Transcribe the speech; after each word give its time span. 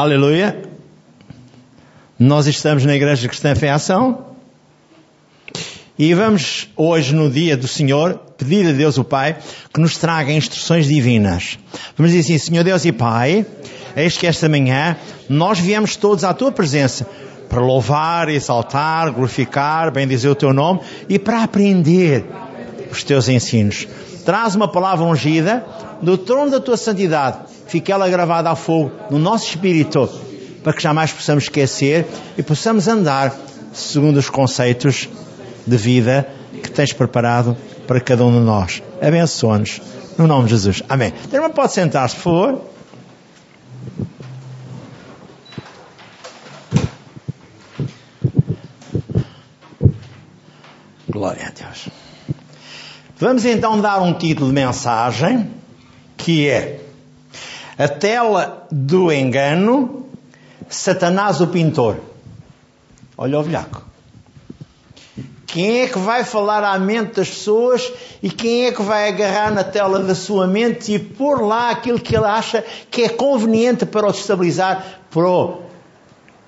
Aleluia. 0.00 0.62
Nós 2.16 2.46
estamos 2.46 2.84
na 2.84 2.94
Igreja 2.94 3.26
Cristã 3.26 3.52
Fé 3.56 3.68
Ação 3.68 4.26
e 5.98 6.14
vamos 6.14 6.68
hoje, 6.76 7.12
no 7.12 7.28
dia 7.28 7.56
do 7.56 7.66
Senhor, 7.66 8.14
pedir 8.38 8.64
a 8.68 8.70
Deus 8.70 8.96
o 8.96 9.02
Pai 9.02 9.38
que 9.74 9.80
nos 9.80 9.96
traga 9.98 10.30
instruções 10.30 10.86
divinas. 10.86 11.58
Vamos 11.96 12.12
dizer 12.12 12.32
assim, 12.32 12.38
Senhor 12.38 12.62
Deus 12.62 12.84
e 12.84 12.92
Pai, 12.92 13.44
eis 13.96 14.16
que 14.16 14.28
esta 14.28 14.48
manhã 14.48 14.96
nós 15.28 15.58
viemos 15.58 15.96
todos 15.96 16.22
à 16.22 16.32
Tua 16.32 16.52
presença 16.52 17.04
para 17.48 17.60
louvar, 17.60 18.28
exaltar, 18.28 19.10
glorificar, 19.10 19.90
bendizer 19.90 20.30
o 20.30 20.36
Teu 20.36 20.52
nome 20.52 20.78
e 21.08 21.18
para 21.18 21.42
aprender 21.42 22.24
os 22.88 23.02
Teus 23.02 23.28
ensinos. 23.28 23.88
Traz 24.24 24.54
uma 24.54 24.68
palavra 24.68 25.04
ungida 25.04 25.66
do 26.00 26.16
trono 26.16 26.52
da 26.52 26.60
Tua 26.60 26.76
santidade. 26.76 27.57
Fique 27.68 27.92
ela 27.92 28.08
gravada 28.08 28.50
a 28.50 28.56
fogo 28.56 28.90
no 29.10 29.18
nosso 29.18 29.46
espírito 29.50 30.08
para 30.64 30.72
que 30.72 30.82
jamais 30.82 31.12
possamos 31.12 31.44
esquecer 31.44 32.06
e 32.36 32.42
possamos 32.42 32.88
andar 32.88 33.34
segundo 33.74 34.16
os 34.16 34.30
conceitos 34.30 35.08
de 35.66 35.76
vida 35.76 36.26
que 36.62 36.70
tens 36.70 36.94
preparado 36.94 37.54
para 37.86 38.00
cada 38.00 38.24
um 38.24 38.32
de 38.32 38.40
nós. 38.40 38.82
Abençoa-nos. 39.02 39.82
No 40.16 40.26
nome 40.26 40.44
de 40.44 40.50
Jesus. 40.50 40.82
Amém. 40.88 41.12
Irmã, 41.32 41.50
pode 41.50 41.72
sentar-se, 41.72 42.16
por 42.16 42.22
favor. 42.22 42.64
Glória 51.08 51.46
a 51.46 51.50
Deus. 51.50 51.88
Vamos 53.18 53.44
então 53.44 53.80
dar 53.80 54.00
um 54.00 54.14
título 54.14 54.48
de 54.48 54.54
mensagem 54.54 55.50
que 56.16 56.48
é 56.48 56.87
A 57.78 57.86
tela 57.86 58.66
do 58.72 59.12
engano, 59.12 60.06
Satanás 60.68 61.40
o 61.40 61.46
pintor. 61.46 62.00
Olha 63.16 63.38
o 63.38 63.42
velhaco. 63.42 63.84
Quem 65.46 65.82
é 65.82 65.86
que 65.86 65.98
vai 65.98 66.24
falar 66.24 66.64
à 66.64 66.78
mente 66.78 67.14
das 67.14 67.28
pessoas 67.30 67.90
e 68.22 68.28
quem 68.28 68.66
é 68.66 68.72
que 68.72 68.82
vai 68.82 69.08
agarrar 69.08 69.52
na 69.52 69.62
tela 69.62 70.00
da 70.00 70.14
sua 70.14 70.46
mente 70.46 70.92
e 70.92 70.98
pôr 70.98 71.40
lá 71.40 71.70
aquilo 71.70 72.00
que 72.00 72.16
ele 72.16 72.26
acha 72.26 72.64
que 72.90 73.04
é 73.04 73.08
conveniente 73.08 73.86
para 73.86 74.08
o 74.08 74.12
destabilizar, 74.12 74.84
para 75.10 75.26
o 75.26 75.62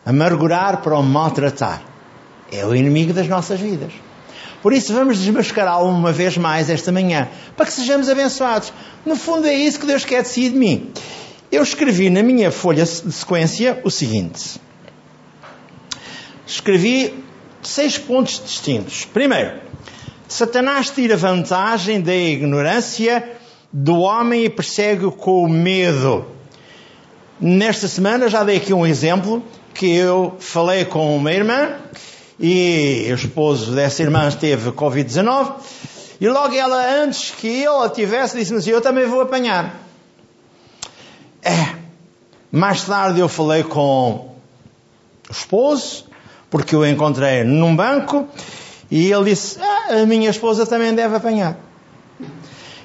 amargurar, 0.05 0.83
para 0.83 0.98
o 0.98 1.03
maltratar? 1.03 1.81
É 2.53 2.67
o 2.67 2.75
inimigo 2.75 3.12
das 3.12 3.28
nossas 3.28 3.59
vidas. 3.61 3.92
Por 4.62 4.72
isso 4.72 4.92
vamos 4.92 5.19
desmascará-lo 5.19 5.89
uma 5.89 6.12
vez 6.12 6.36
mais 6.36 6.69
esta 6.69 6.92
manhã, 6.92 7.28
para 7.56 7.66
que 7.66 7.72
sejamos 7.72 8.08
abençoados. 8.08 8.72
No 9.06 9.16
fundo 9.16 9.47
é 9.47 9.55
isso 9.55 9.80
que 9.80 9.86
Deus 9.86 10.05
quer 10.05 10.22
de 10.22 10.28
si 10.28 10.50
de 10.50 10.56
mim. 10.56 10.91
Eu 11.50 11.62
escrevi 11.62 12.11
na 12.11 12.22
minha 12.22 12.50
folha 12.50 12.84
de 12.84 13.12
sequência 13.12 13.81
o 13.83 13.91
seguinte. 13.91 14.61
Escrevi 16.47 17.25
seis 17.62 17.97
pontos 17.97 18.42
distintos. 18.44 19.05
Primeiro, 19.05 19.53
Satanás 20.28 20.91
tira 20.91 21.16
vantagem 21.16 22.00
da 22.00 22.14
ignorância 22.14 23.33
do 23.72 24.00
homem 24.00 24.44
e 24.44 24.50
persegue-o 24.50 25.11
com 25.11 25.44
o 25.44 25.48
medo. 25.48 26.27
Nesta 27.41 27.88
semana 27.88 28.28
já 28.28 28.44
dei 28.44 28.58
aqui 28.58 28.75
um 28.75 28.86
exemplo 28.86 29.42
que 29.72 29.86
eu 29.94 30.36
falei 30.38 30.84
com 30.84 31.16
uma 31.16 31.33
irmã 31.33 31.77
e 32.41 33.06
o 33.10 33.14
esposo 33.14 33.72
dessa 33.72 34.02
irmã 34.02 34.30
teve 34.30 34.72
Covid-19 34.72 35.52
e 36.20 36.28
logo 36.28 36.55
ela, 36.55 37.02
antes 37.02 37.30
que 37.30 37.47
ele 37.47 37.84
a 37.84 37.88
tivesse, 37.88 38.36
disse-me 38.36 38.58
assim, 38.58 38.70
eu 38.70 38.80
também 38.80 39.06
vou 39.06 39.20
apanhar. 39.20 39.74
É. 41.42 41.74
Mais 42.52 42.82
tarde 42.82 43.20
eu 43.20 43.28
falei 43.28 43.62
com 43.62 44.34
o 45.28 45.32
esposo 45.32 46.05
porque 46.50 46.74
eu 46.74 46.86
encontrei 46.86 47.44
num 47.44 47.74
banco 47.77 48.28
e 48.91 49.10
ele 49.12 49.30
disse: 49.30 49.58
ah, 49.62 50.02
A 50.02 50.06
minha 50.06 50.28
esposa 50.28 50.66
também 50.66 50.94
deve 50.94 51.16
apanhar. 51.16 51.56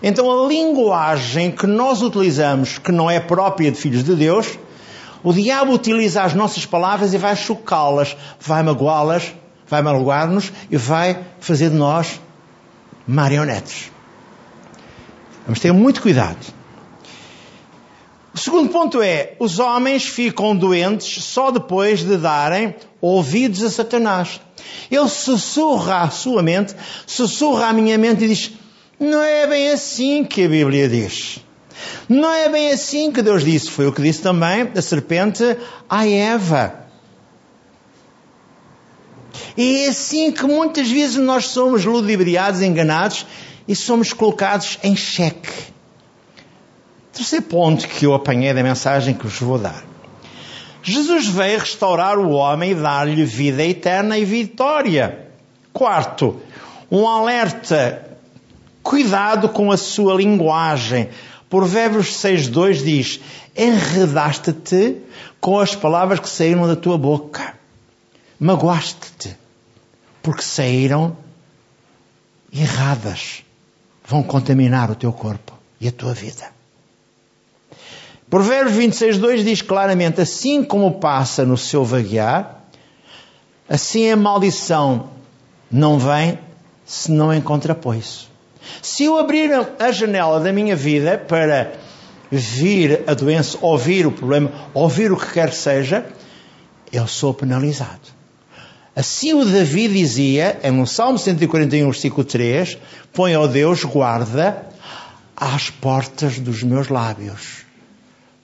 Então 0.04 0.32
a 0.32 0.48
linguagem 0.48 1.52
que 1.52 1.66
nós 1.66 2.02
utilizamos, 2.02 2.78
que 2.78 2.92
não 2.92 3.10
é 3.10 3.20
própria 3.20 3.72
de 3.72 3.78
filhos 3.78 4.04
de 4.04 4.16
Deus, 4.16 4.60
o 5.24 5.34
diabo 5.34 5.74
utiliza 5.74 6.22
as 6.22 6.34
nossas 6.34 6.66
palavras 6.66 7.14
e 7.14 7.18
vai 7.18 7.36
chocá-las, 7.36 8.16
vai 8.40 8.62
magoá-las, 8.62 9.34
vai 9.68 9.82
magoar-nos 9.82 10.52
e 10.70 10.78
vai 10.78 11.20
fazer 11.40 11.70
de 11.70 11.76
nós 11.76 12.20
marionetes. 13.08 13.92
Vamos 15.46 15.60
ter 15.60 15.72
muito 15.72 16.02
cuidado. 16.02 16.54
O 18.34 18.38
segundo 18.38 18.70
ponto 18.70 19.02
é: 19.02 19.34
os 19.40 19.60
homens 19.60 20.06
ficam 20.06 20.56
doentes 20.56 21.24
só 21.24 21.52
depois 21.52 22.04
de 22.04 22.18
darem 22.18 22.76
ouvidos 23.00 23.64
a 23.64 23.70
Satanás. 23.70 24.42
Ele 24.92 25.08
sussurra 25.08 26.02
à 26.02 26.10
sua 26.10 26.44
mente, 26.44 26.76
sussurra 27.08 27.68
à 27.68 27.74
minha 27.74 27.98
mente 27.98 28.26
e 28.26 28.28
diz: 28.28 28.52
Não 29.00 29.22
é 29.22 29.48
bem 29.48 29.72
assim 29.72 30.24
que 30.24 30.44
a 30.44 30.50
Bíblia 30.50 30.90
diz. 30.90 31.40
Não 32.10 32.32
é 32.32 32.50
bem 32.50 32.72
assim 32.72 33.12
que 33.12 33.22
Deus 33.22 33.44
disse. 33.44 33.70
Foi 33.70 33.88
o 33.88 33.94
que 33.94 34.02
disse 34.02 34.22
também 34.22 34.70
a 34.76 34.82
serpente 34.82 35.58
à 35.90 36.08
Eva. 36.08 36.85
E 39.58 39.86
é 39.86 39.90
assim 39.90 40.32
que 40.32 40.44
muitas 40.44 40.90
vezes 40.90 41.16
nós 41.18 41.46
somos 41.46 41.86
ludibriados, 41.86 42.62
enganados 42.62 43.26
e 43.68 43.76
somos 43.76 44.12
colocados 44.12 44.78
em 44.84 44.96
xeque. 44.96 45.74
Terceiro 47.14 47.46
ponto 47.46 47.88
que 47.88 48.06
eu 48.06 48.14
apanhei 48.14 48.54
da 48.54 48.62
mensagem 48.62 49.14
que 49.14 49.26
vos 49.26 49.40
vou 49.40 49.58
dar. 49.58 49.84
Jesus 50.84 51.28
veio 51.28 51.60
restaurar 51.60 52.20
o 52.20 52.32
homem 52.32 52.72
e 52.72 52.76
dar-lhe 52.76 53.24
vida 53.24 53.64
eterna 53.64 54.18
e 54.18 54.26
vitória. 54.26 55.30
Quarto, 55.72 56.42
um 56.92 57.08
alerta. 57.08 58.18
Cuidado 58.84 59.50
com 59.50 59.72
a 59.72 59.78
sua 59.78 60.14
linguagem. 60.14 61.10
Provérbios 61.50 62.08
6.2 62.18 62.84
diz, 62.84 63.20
enredaste-te 63.56 64.98
com 65.40 65.58
as 65.58 65.74
palavras 65.74 66.20
que 66.20 66.30
saíram 66.30 66.68
da 66.68 66.76
tua 66.76 66.98
boca. 66.98 67.56
Magoaste-te, 68.40 69.36
porque 70.26 70.42
saíram 70.42 71.16
erradas. 72.52 73.44
Vão 74.04 74.24
contaminar 74.24 74.90
o 74.90 74.96
teu 74.96 75.14
corpo 75.14 75.54
e 75.80 75.88
a 75.88 75.92
tua 75.92 76.16
vida. 76.16 76.50
Provérbios 78.28 78.76
26, 78.76 79.20
2 79.20 79.46
diz 79.46 79.62
claramente: 79.62 80.20
Assim 80.20 80.64
como 80.64 80.96
passa 80.96 81.46
no 81.46 81.56
seu 81.56 81.86
vaguear, 81.86 82.64
assim 83.70 84.10
a 84.10 84.18
maldição 84.18 85.12
não 85.72 86.00
vem 86.00 86.40
se 86.84 87.12
não 87.12 87.32
encontra 87.32 87.74
apoio. 87.74 88.02
Se 88.82 89.04
eu 89.04 89.20
abrir 89.20 89.52
a 89.78 89.92
janela 89.92 90.40
da 90.40 90.52
minha 90.52 90.76
vida 90.76 91.20
para 91.20 91.72
vir 92.32 93.04
a 93.06 93.14
doença, 93.14 93.60
ouvir 93.62 94.08
o 94.08 94.12
problema, 94.12 94.52
ouvir 94.74 95.12
o 95.12 95.18
que 95.18 95.34
quer 95.34 95.52
que 95.52 95.56
seja, 95.56 96.04
eu 96.92 97.08
sou 97.08 97.32
penalizado. 97.32 98.16
Assim 98.96 99.34
o 99.34 99.44
Davi 99.44 99.90
dizia, 99.90 100.58
é 100.64 100.72
no 100.72 100.88
Salmo 100.88 101.20
141, 101.20 101.92
versículo 101.92 102.24
3, 102.24 102.78
põe 103.12 103.34
ao 103.34 103.46
Deus 103.46 103.84
guarda 103.84 104.70
às 105.36 105.70
portas 105.70 106.40
dos 106.40 106.64
meus 106.64 106.88
lábios 106.88 107.66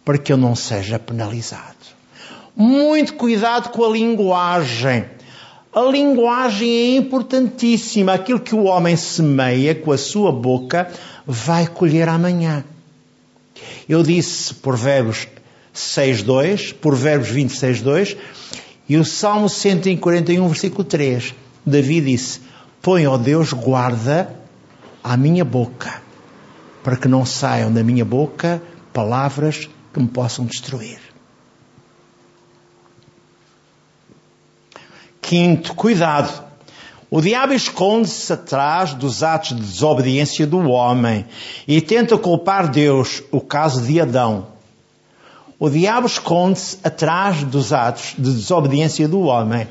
para 0.03 0.17
que 0.17 0.33
eu 0.33 0.35
não 0.35 0.53
seja 0.53 0.99
penalizado. 0.99 1.77
Muito 2.53 3.13
cuidado 3.13 3.69
com 3.69 3.85
a 3.85 3.89
linguagem. 3.89 5.05
A 5.73 5.81
linguagem 5.83 6.69
é 6.69 6.95
importantíssima. 6.97 8.13
Aquilo 8.13 8.41
que 8.41 8.53
o 8.53 8.65
homem 8.65 8.97
semeia 8.97 9.73
com 9.73 9.93
a 9.93 9.97
sua 9.97 10.33
boca 10.33 10.91
vai 11.25 11.65
colher 11.65 12.09
amanhã. 12.09 12.65
Eu 13.87 14.03
disse 14.03 14.53
Provérbios 14.55 15.29
6.2, 15.73 16.73
Provérbios 16.73 17.29
26.2 17.29 18.17
e 18.91 18.97
o 18.97 19.05
Salmo 19.05 19.47
141, 19.47 20.45
versículo 20.49 20.83
3. 20.83 21.33
Davi 21.65 22.01
disse, 22.01 22.41
põe, 22.81 23.07
ó 23.07 23.17
Deus, 23.17 23.53
guarda 23.53 24.35
à 25.01 25.15
minha 25.15 25.45
boca, 25.45 26.01
para 26.83 26.97
que 26.97 27.07
não 27.07 27.25
saiam 27.25 27.71
da 27.71 27.85
minha 27.85 28.03
boca 28.03 28.61
palavras 28.91 29.69
que 29.93 29.99
me 30.01 30.09
possam 30.09 30.43
destruir. 30.43 30.99
Quinto, 35.21 35.73
cuidado. 35.73 36.43
O 37.09 37.21
diabo 37.21 37.53
esconde-se 37.53 38.33
atrás 38.33 38.93
dos 38.93 39.23
atos 39.23 39.55
de 39.55 39.61
desobediência 39.61 40.45
do 40.45 40.59
homem 40.69 41.25
e 41.65 41.79
tenta 41.79 42.17
culpar 42.17 42.69
Deus, 42.69 43.23
o 43.31 43.39
caso 43.39 43.81
de 43.83 44.01
Adão. 44.01 44.47
O 45.63 45.69
diabo 45.69 46.07
esconde-se 46.07 46.79
atrás 46.83 47.43
dos 47.43 47.71
atos 47.71 48.15
de 48.17 48.33
desobediência 48.33 49.07
do 49.07 49.21
homem. 49.21 49.67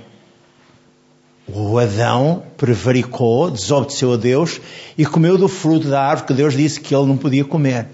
O 1.48 1.76
Adão 1.80 2.44
prevaricou, 2.56 3.50
desobedeceu 3.50 4.12
a 4.12 4.16
Deus 4.16 4.60
e 4.96 5.04
comeu 5.04 5.36
do 5.36 5.48
fruto 5.48 5.88
da 5.88 6.00
árvore 6.00 6.28
que 6.28 6.34
Deus 6.34 6.54
disse 6.54 6.78
que 6.78 6.94
ele 6.94 7.06
não 7.06 7.16
podia 7.16 7.44
comer. 7.44 7.88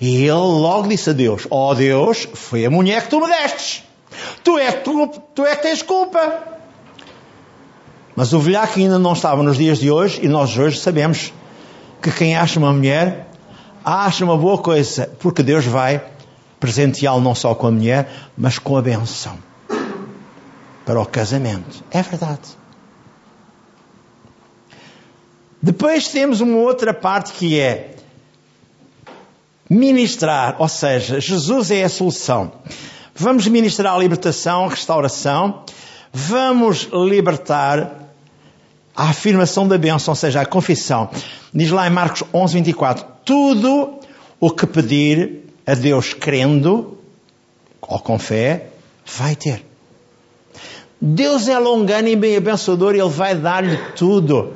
E 0.00 0.22
ele 0.22 0.30
logo 0.30 0.88
disse 0.88 1.10
a 1.10 1.12
Deus: 1.12 1.46
Ó 1.50 1.70
oh 1.70 1.74
Deus, 1.74 2.26
foi 2.32 2.64
a 2.64 2.70
mulher 2.70 3.02
que 3.02 3.10
tu 3.10 3.20
me 3.20 3.26
destes. 3.26 3.82
Tu 4.42 4.58
é, 4.58 4.72
tu, 4.72 5.06
tu 5.34 5.44
é 5.44 5.54
que 5.54 5.64
tens 5.64 5.82
culpa. 5.82 6.44
Mas 8.16 8.32
o 8.32 8.40
velhaco 8.40 8.78
ainda 8.78 8.98
não 8.98 9.12
estava 9.12 9.42
nos 9.42 9.58
dias 9.58 9.78
de 9.78 9.90
hoje 9.90 10.20
e 10.22 10.28
nós 10.28 10.56
hoje 10.56 10.80
sabemos 10.80 11.30
que 12.00 12.10
quem 12.10 12.38
acha 12.38 12.58
uma 12.58 12.72
mulher 12.72 13.28
acha 13.84 14.24
uma 14.24 14.38
boa 14.38 14.56
coisa, 14.56 15.10
porque 15.18 15.42
Deus 15.42 15.66
vai 15.66 16.13
presenteá-lo 16.64 17.20
não 17.20 17.34
só 17.34 17.54
com 17.54 17.66
a 17.66 17.70
mulher, 17.70 18.10
mas 18.38 18.58
com 18.58 18.74
a 18.78 18.80
benção 18.80 19.38
para 20.86 20.98
o 20.98 21.04
casamento. 21.04 21.84
É 21.90 22.00
verdade. 22.00 22.56
Depois 25.60 26.08
temos 26.08 26.40
uma 26.40 26.56
outra 26.56 26.94
parte 26.94 27.34
que 27.34 27.60
é 27.60 27.96
ministrar, 29.68 30.56
ou 30.58 30.68
seja, 30.68 31.20
Jesus 31.20 31.70
é 31.70 31.84
a 31.84 31.88
solução. 31.90 32.52
Vamos 33.14 33.46
ministrar 33.46 33.94
a 33.94 33.98
libertação, 33.98 34.64
a 34.64 34.70
restauração, 34.70 35.64
vamos 36.12 36.88
libertar 36.92 38.10
a 38.96 39.10
afirmação 39.10 39.68
da 39.68 39.76
bênção, 39.76 40.12
ou 40.12 40.16
seja, 40.16 40.40
a 40.40 40.46
confissão. 40.46 41.10
Diz 41.52 41.70
lá 41.70 41.86
em 41.86 41.90
Marcos 41.90 42.24
11, 42.32 42.54
24: 42.54 43.04
Tudo 43.22 44.00
o 44.40 44.50
que 44.50 44.66
pedir 44.66 45.43
a 45.66 45.74
Deus 45.74 46.14
crendo 46.14 46.98
ou 47.80 47.98
com 47.98 48.18
fé, 48.18 48.68
vai 49.04 49.36
ter. 49.36 49.64
Deus 51.00 51.48
é 51.48 51.58
longano 51.58 52.08
e 52.08 52.16
bem 52.16 52.36
abençoador, 52.36 52.94
Ele 52.94 53.08
vai 53.08 53.34
dar-lhe 53.34 53.76
tudo. 53.96 54.54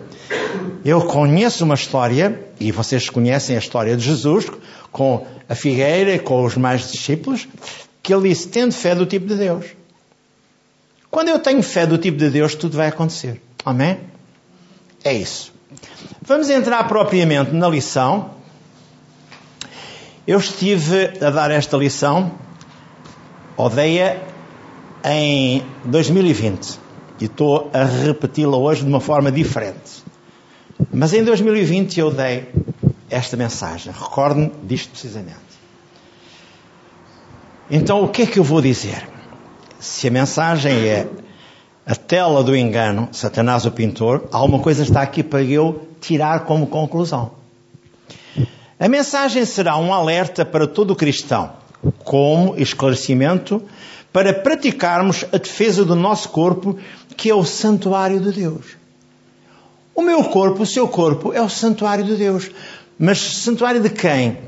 Eu 0.85 1.03
conheço 1.03 1.65
uma 1.65 1.75
história, 1.75 2.41
e 2.59 2.73
vocês 2.73 3.11
conhecem 3.11 3.57
a 3.57 3.59
história 3.59 3.97
de 3.97 4.05
Jesus, 4.05 4.47
com 4.91 5.27
a 5.49 5.55
figueira 5.55 6.15
e 6.15 6.19
com 6.19 6.45
os 6.45 6.57
mais 6.57 6.91
discípulos, 6.91 7.49
que 8.03 8.15
ele 8.15 8.29
disse: 8.29 8.49
tendo 8.49 8.73
fé 8.73 8.95
do 8.95 9.07
tipo 9.07 9.27
de 9.27 9.35
Deus. 9.35 9.67
Quando 11.11 11.29
eu 11.29 11.39
tenho 11.39 11.63
fé 11.63 11.87
do 11.87 11.99
tipo 11.99 12.19
de 12.19 12.31
Deus, 12.31 12.55
tudo 12.55 12.77
vai 12.77 12.89
acontecer. 12.89 13.41
Amém? 13.65 13.99
É 15.03 15.13
isso. 15.13 15.53
Vamos 16.23 16.51
entrar 16.51 16.87
propriamente 16.87 17.53
na 17.53 17.69
lição. 17.69 18.38
Eu 20.29 20.39
estive 20.39 21.25
a 21.25 21.31
dar 21.31 21.51
esta 21.51 21.75
lição, 21.79 22.33
odeia 23.57 24.23
em 25.03 25.63
2020 25.87 26.79
e 27.19 27.25
estou 27.25 27.71
a 27.73 27.83
repeti-la 27.85 28.59
hoje 28.59 28.83
de 28.83 28.89
uma 28.89 29.01
forma 29.01 29.33
diferente. 29.33 30.05
Mas 30.93 31.15
em 31.15 31.25
2020 31.25 31.99
eu 31.99 32.11
dei 32.11 32.47
esta 33.09 33.39
mensagem. 33.39 33.91
Recorde-me 33.91 34.53
disto 34.65 34.91
precisamente. 34.91 35.39
Então 37.71 38.05
o 38.05 38.09
que 38.09 38.21
é 38.21 38.27
que 38.27 38.39
eu 38.39 38.45
vou 38.45 38.61
dizer? 38.61 39.09
Se 39.81 40.09
a 40.09 40.11
mensagem 40.11 40.75
é 40.89 41.09
a 41.87 41.95
tela 41.95 42.45
do 42.45 42.55
engano, 42.55 43.09
Satanás 43.13 43.65
o 43.65 43.71
pintor, 43.71 44.29
alguma 44.31 44.59
coisa 44.59 44.83
está 44.83 45.01
aqui 45.01 45.23
para 45.23 45.43
eu 45.43 45.89
tirar 46.03 46.41
como 46.41 46.67
conclusão. 46.67 47.38
A 48.81 48.89
mensagem 48.89 49.45
será 49.45 49.77
um 49.77 49.93
alerta 49.93 50.45
para 50.45 50.67
todo 50.67 50.95
cristão, 50.95 51.53
como 52.05 52.55
esclarecimento 52.57 53.61
para 54.13 54.33
praticarmos 54.33 55.25
a 55.33 55.37
defesa 55.37 55.85
do 55.85 55.97
nosso 55.97 56.29
corpo, 56.29 56.79
que 57.17 57.29
é 57.29 57.35
o 57.35 57.45
santuário 57.45 58.21
de 58.21 58.31
Deus. 58.31 58.79
O 59.95 60.03
meu 60.03 60.23
corpo, 60.23 60.63
o 60.63 60.67
seu 60.67 60.87
corpo, 60.87 61.33
é 61.33 61.43
o 61.43 61.49
santuário 61.49 62.05
de 62.05 62.15
Deus. 62.15 62.53
Mas 62.97 63.19
santuário 63.19 63.81
de 63.81 63.91
quem? 63.91 64.39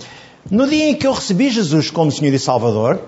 No 0.49 0.67
dia 0.69 0.89
em 0.89 0.95
que 0.95 1.09
eu 1.09 1.13
recebi 1.13 1.51
Jesus 1.51 1.91
como 1.91 2.13
Senhor 2.13 2.33
e 2.33 2.39
Salvador, 2.39 3.01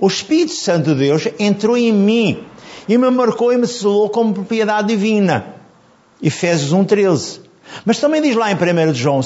o 0.00 0.08
Espírito 0.08 0.54
Santo 0.54 0.92
de 0.92 0.96
Deus 0.96 1.28
entrou 1.38 1.76
em 1.76 1.92
mim 1.92 2.44
e 2.88 2.98
me 2.98 3.10
marcou 3.10 3.52
e 3.52 3.56
me 3.56 3.66
selou 3.68 4.10
como 4.10 4.34
propriedade 4.34 4.88
divina. 4.88 5.54
Efésios 6.20 6.72
1.13. 6.72 7.40
Mas 7.84 8.00
também 8.00 8.20
diz 8.20 8.34
lá 8.34 8.50
em 8.50 8.56
1 8.56 8.94
João 8.94 9.22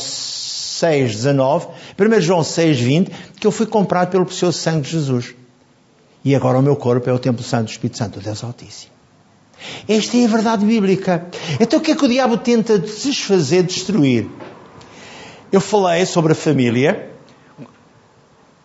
6.19, 0.82 1.68
1 1.98 2.20
João 2.20 2.40
6.20, 2.40 3.10
que 3.40 3.46
eu 3.46 3.50
fui 3.50 3.66
comprado 3.66 4.10
pelo 4.10 4.24
precioso 4.24 4.58
sangue 4.58 4.82
de 4.82 4.90
Jesus. 4.90 5.34
E 6.24 6.34
agora 6.34 6.58
o 6.58 6.62
meu 6.62 6.76
corpo 6.76 7.08
é 7.08 7.12
o 7.12 7.18
templo 7.18 7.42
santo 7.42 7.66
do 7.66 7.70
Espírito 7.70 7.98
Santo, 7.98 8.20
Deus 8.20 8.42
Altíssimo. 8.42 8.92
Esta 9.88 10.16
é 10.16 10.24
a 10.24 10.28
verdade 10.28 10.64
bíblica. 10.64 11.26
Então 11.60 11.78
o 11.78 11.82
que 11.82 11.92
é 11.92 11.96
que 11.96 12.04
o 12.04 12.08
diabo 12.08 12.36
tenta 12.36 12.78
desfazer, 12.78 13.62
destruir? 13.64 14.28
Eu 15.50 15.60
falei 15.60 16.04
sobre 16.06 16.32
a 16.32 16.34
família. 16.34 17.10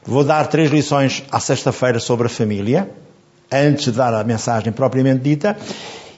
Vou 0.06 0.24
dar 0.24 0.48
três 0.48 0.70
lições 0.70 1.24
à 1.32 1.40
sexta-feira 1.40 2.00
sobre 2.00 2.28
a 2.28 2.30
família, 2.30 2.92
antes 3.50 3.86
de 3.86 3.92
dar 3.94 4.14
a 4.14 4.24
mensagem 4.24 4.74
propriamente 4.74 5.24
dita. 5.24 5.58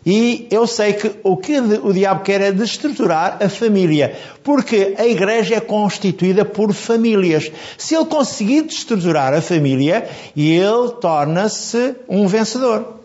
E 0.06 0.48
eu 0.52 0.68
sei 0.68 0.94
que 0.94 1.16
o 1.24 1.36
que 1.36 1.58
o 1.60 1.92
diabo 1.92 2.22
quer 2.22 2.40
é 2.40 2.52
destruturar 2.52 3.40
a 3.42 3.50
família, 3.50 4.16
porque 4.44 4.94
a 5.00 5.06
igreja 5.08 5.56
é 5.56 5.60
constituída 5.60 6.46
por 6.46 6.72
famílias. 6.74 7.52
Se 7.76 7.96
ele 7.96 8.06
conseguir 8.06 8.62
destruturar 8.62 9.34
a 9.34 9.42
família, 9.42 10.08
ele 10.38 10.92
torna-se 11.02 11.96
um 12.08 12.28
vencedor. 12.28 13.00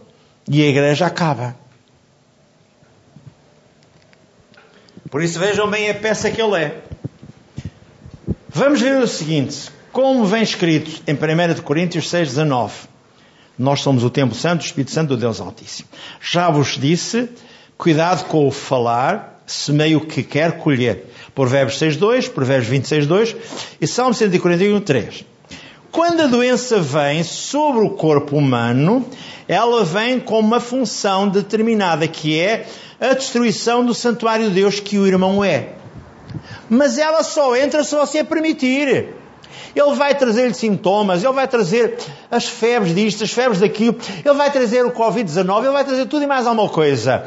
E 0.47 0.63
a 0.63 0.67
igreja 0.67 1.07
acaba. 1.07 1.57
Por 5.11 5.23
isso 5.23 5.39
vejam 5.39 5.71
bem 5.71 5.89
a 5.89 5.95
peça 5.95 6.31
que 6.31 6.41
ele 6.41 6.57
é. 6.57 6.83
Vamos 8.49 8.81
ver 8.81 8.99
o 8.99 9.09
seguinte, 9.09 9.71
como 9.91 10.27
vem 10.27 10.43
escrito 10.43 11.03
em 11.07 11.15
1 11.15 11.63
Coríntios 11.63 12.11
6, 12.11 12.29
19. 12.29 12.90
Nós 13.59 13.81
somos 13.81 14.05
o 14.05 14.11
templo 14.11 14.35
santo, 14.35 14.63
o 14.63 14.65
Espírito 14.65 14.91
Santo 14.91 15.09
do 15.11 15.17
Deus 15.17 15.41
Altíssimo. 15.41 15.89
Já 16.21 16.51
vos 16.51 16.79
disse, 16.79 17.29
cuidado 17.77 18.25
com 18.27 18.47
o 18.47 18.51
falar, 18.51 19.43
semeia 19.47 19.99
o 19.99 20.07
que 20.07 20.23
quer 20.23 20.59
colher. 20.59 21.07
Provérbios 21.35 21.79
6.2, 21.79 22.31
Provérbios 22.31 22.71
26.2 22.71 23.37
e 23.81 23.87
Salmo 23.87 24.15
141.3. 24.15 25.25
Quando 25.91 26.23
a 26.23 26.27
doença 26.27 26.81
vem 26.81 27.25
sobre 27.25 27.85
o 27.85 27.91
corpo 27.91 28.37
humano, 28.37 29.05
ela 29.49 29.85
vem 29.85 30.21
com 30.21 30.39
uma 30.39 30.61
função 30.61 31.29
determinada, 31.29 32.07
que 32.07 32.39
é 32.39 32.67
a 33.01 33.15
destruição 33.15 33.85
do 33.85 33.93
santuário 33.93 34.49
de 34.49 34.55
Deus 34.55 34.79
que 34.79 34.99
o 34.99 35.07
irmão 35.07 35.43
é. 35.43 35.71
Mas 36.69 36.99
ela 36.99 37.25
só 37.25 37.57
entra 37.57 37.83
se 37.83 37.97
você 37.97 38.23
permitir. 38.23 39.20
Ele 39.75 39.95
vai 39.95 40.15
trazer-lhe 40.15 40.55
sintomas, 40.55 41.23
ele 41.23 41.33
vai 41.33 41.47
trazer 41.47 41.97
as 42.31 42.47
febres 42.47 42.95
disto, 42.95 43.25
as 43.25 43.31
febres 43.31 43.61
daquilo, 43.61 43.97
ele 44.25 44.35
vai 44.35 44.51
trazer 44.51 44.85
o 44.85 44.91
Covid-19, 44.91 45.59
ele 45.59 45.73
vai 45.73 45.85
trazer 45.85 46.07
tudo 46.07 46.25
e 46.25 46.27
mais 46.27 46.47
alguma 46.47 46.69
coisa. 46.69 47.25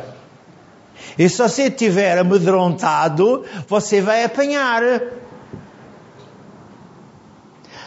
E 1.18 1.30
se 1.30 1.38
você 1.38 1.64
estiver 1.64 2.18
amedrontado, 2.18 3.46
você 3.68 4.02
vai 4.02 4.24
apanhar. 4.24 4.82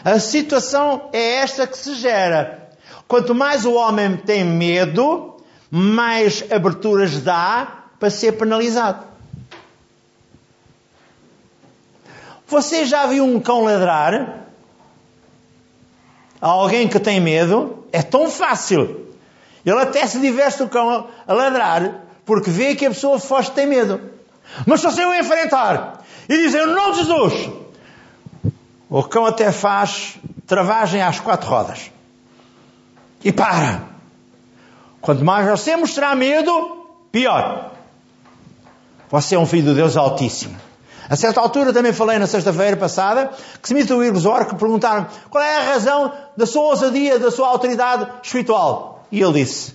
A 0.05 0.21
situação 0.21 1.09
é 1.13 1.35
esta 1.37 1.67
que 1.67 1.77
se 1.77 1.95
gera. 1.97 2.71
Quanto 3.09 3.35
mais 3.35 3.65
o 3.65 3.73
homem 3.75 4.17
tem 4.17 4.45
medo, 4.45 5.37
mais 5.71 6.45
aberturas 6.51 7.21
dá 7.21 7.85
para 7.99 8.11
ser 8.11 8.33
penalizado. 8.33 9.05
Você 12.47 12.85
já 12.85 13.07
viu 13.07 13.25
um 13.25 13.41
cão 13.41 13.65
ladrar? 13.65 14.46
A 16.41 16.49
alguém 16.49 16.89
que 16.89 16.99
tem 16.99 17.21
medo, 17.21 17.85
é 17.93 18.03
tão 18.03 18.31
fácil. 18.31 19.07
Ele 19.65 19.79
até 19.79 20.07
se 20.07 20.21
diverte 20.21 20.63
o 20.63 20.69
cão 20.69 21.09
a 21.27 21.33
ladrar, 21.33 22.03
porque 22.25 22.51
vê 22.51 22.75
que 22.75 22.87
a 22.87 22.91
pessoa 22.91 23.19
foge 23.19 23.51
tem 23.51 23.67
medo. 23.67 24.01
Mas 24.67 24.81
se 24.81 24.87
você 24.87 25.05
o 25.05 25.15
enfrentar 25.15 26.05
e 26.29 26.37
dizer 26.37 26.63
o 26.63 26.75
nome 26.75 26.93
de 26.93 26.99
Jesus, 26.99 27.51
o 28.89 29.03
cão 29.03 29.27
até 29.27 29.51
faz 29.51 30.17
travagem 30.47 31.03
às 31.03 31.19
quatro 31.19 31.49
rodas. 31.49 31.91
E 33.25 33.33
para. 33.33 33.83
Quanto 35.01 35.25
mais 35.25 35.47
você 35.49 35.77
mostrar 35.77 36.15
medo, 36.15 36.87
pior. 37.11 37.73
Você 39.11 39.35
é 39.35 39.39
um 39.39 39.47
filho 39.47 39.71
de 39.71 39.75
Deus 39.75 39.97
Altíssimo. 39.97 40.57
A 41.09 41.17
certa 41.17 41.41
altura 41.41 41.73
também 41.73 41.93
falei 41.93 42.19
na 42.19 42.27
sexta-feira 42.27 42.77
passada 42.77 43.31
que 43.63 43.73
me 43.73 43.83
o 43.83 44.03
Irbesor 44.03 44.47
que 44.47 44.55
perguntaram 44.57 45.07
qual 45.31 45.43
é 45.43 45.57
a 45.57 45.73
razão 45.73 46.13
da 46.37 46.47
sua 46.47 46.63
ousadia, 46.63 47.19
da 47.19 47.31
sua 47.31 47.49
autoridade 47.49 48.09
espiritual. 48.23 49.07
E 49.13 49.23
ele 49.23 49.45
disse: 49.45 49.75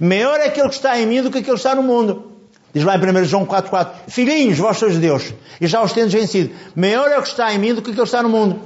Maior 0.00 0.40
é 0.40 0.46
aquele 0.46 0.68
que 0.68 0.74
está 0.74 0.98
em 0.98 1.06
mim 1.06 1.22
do 1.22 1.30
que 1.30 1.38
aquele 1.38 1.54
que 1.54 1.58
está 1.58 1.74
no 1.74 1.82
mundo. 1.82 2.32
Diz 2.72 2.82
lá 2.82 2.96
em 2.96 2.98
1 2.98 3.24
João 3.24 3.46
4,4: 3.46 3.90
Filhinhos, 4.08 4.58
vós 4.58 4.76
sois 4.76 4.94
de 4.94 4.98
Deus, 4.98 5.32
e 5.60 5.66
já 5.66 5.80
os 5.82 5.92
tendes 5.92 6.12
vencido. 6.12 6.52
Maior 6.74 7.08
é 7.08 7.18
o 7.18 7.22
que 7.22 7.28
está 7.28 7.54
em 7.54 7.58
mim 7.58 7.72
do 7.72 7.80
que 7.80 7.90
aquele 7.90 7.96
que 7.96 8.02
está 8.02 8.22
no 8.22 8.28
mundo. 8.28 8.60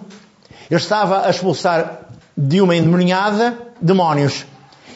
Ele 0.71 0.81
estava 0.81 1.27
a 1.27 1.31
expulsar 1.31 2.09
de 2.37 2.61
uma 2.61 2.75
endemoniada 2.75 3.59
demónios. 3.81 4.47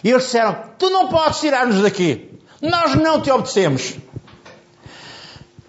E 0.02 0.11
eles 0.11 0.25
disseram: 0.25 0.57
Tu 0.78 0.88
não 0.88 1.09
podes 1.09 1.40
tirar-nos 1.40 1.83
daqui. 1.83 2.31
Nós 2.61 2.95
não 2.95 3.21
te 3.21 3.31
obedecemos. 3.31 3.97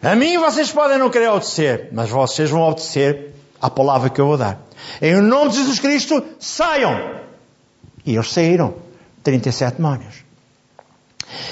A 0.03 0.15
mim 0.15 0.37
vocês 0.37 0.69
podem 0.69 0.97
não 0.97 1.09
querer 1.09 1.29
obedecer, 1.29 1.87
mas 1.93 2.09
vocês 2.09 2.49
vão 2.49 2.61
obedecer 2.61 3.33
à 3.61 3.69
palavra 3.69 4.09
que 4.09 4.19
eu 4.19 4.27
vou 4.27 4.37
dar. 4.37 4.59
Em 5.01 5.15
nome 5.21 5.51
de 5.51 5.57
Jesus 5.57 5.79
Cristo, 5.79 6.21
saiam! 6.39 7.21
E 8.05 8.13
eles 8.13 8.29
saíram. 8.29 8.75
37 9.23 9.77
demónios. 9.77 10.15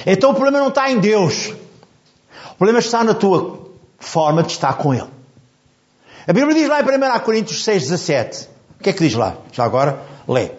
Então 0.05 0.31
o 0.31 0.34
problema 0.34 0.60
não 0.60 0.67
está 0.67 0.91
em 0.91 1.00
Deus. 1.00 1.53
O 2.51 2.55
problema 2.58 2.79
está 2.79 3.05
na 3.05 3.13
tua 3.13 3.72
forma 3.98 4.43
de 4.43 4.51
estar 4.51 4.74
com 4.74 4.93
Ele. 4.93 5.08
A 6.27 6.34
Bíblia 6.34 6.53
diz 6.53 6.67
lá 6.67 6.81
em 6.81 6.84
1 6.84 7.20
Coríntios 7.22 7.63
6, 7.63 7.84
17. 7.84 8.50
O 8.77 8.84
que 8.84 8.89
é 8.89 8.93
que 8.93 9.00
diz 9.00 9.13
lá? 9.13 9.38
Já 9.53 9.63
agora, 9.63 10.01
lê. 10.27 10.51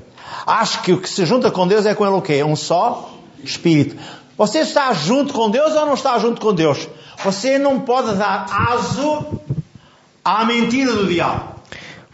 Acho 0.46 0.80
que 0.80 0.92
o 0.94 1.00
que 1.00 1.10
se 1.10 1.26
junta 1.26 1.50
com 1.50 1.68
Deus 1.68 1.84
é 1.84 1.94
com 1.94 2.06
Ele 2.06 2.16
o 2.16 2.22
quê? 2.22 2.42
Um 2.42 2.56
só 2.56 3.12
Espírito. 3.44 3.96
Você 4.36 4.60
está 4.60 4.92
junto 4.92 5.32
com 5.32 5.50
Deus 5.50 5.74
ou 5.74 5.86
não 5.86 5.94
está 5.94 6.18
junto 6.18 6.40
com 6.40 6.54
Deus? 6.54 6.88
Você 7.24 7.58
não 7.58 7.80
pode 7.80 8.16
dar 8.16 8.46
aso 8.50 9.40
à 10.24 10.44
mentira 10.44 10.92
do 10.92 11.06
diabo. 11.06 11.54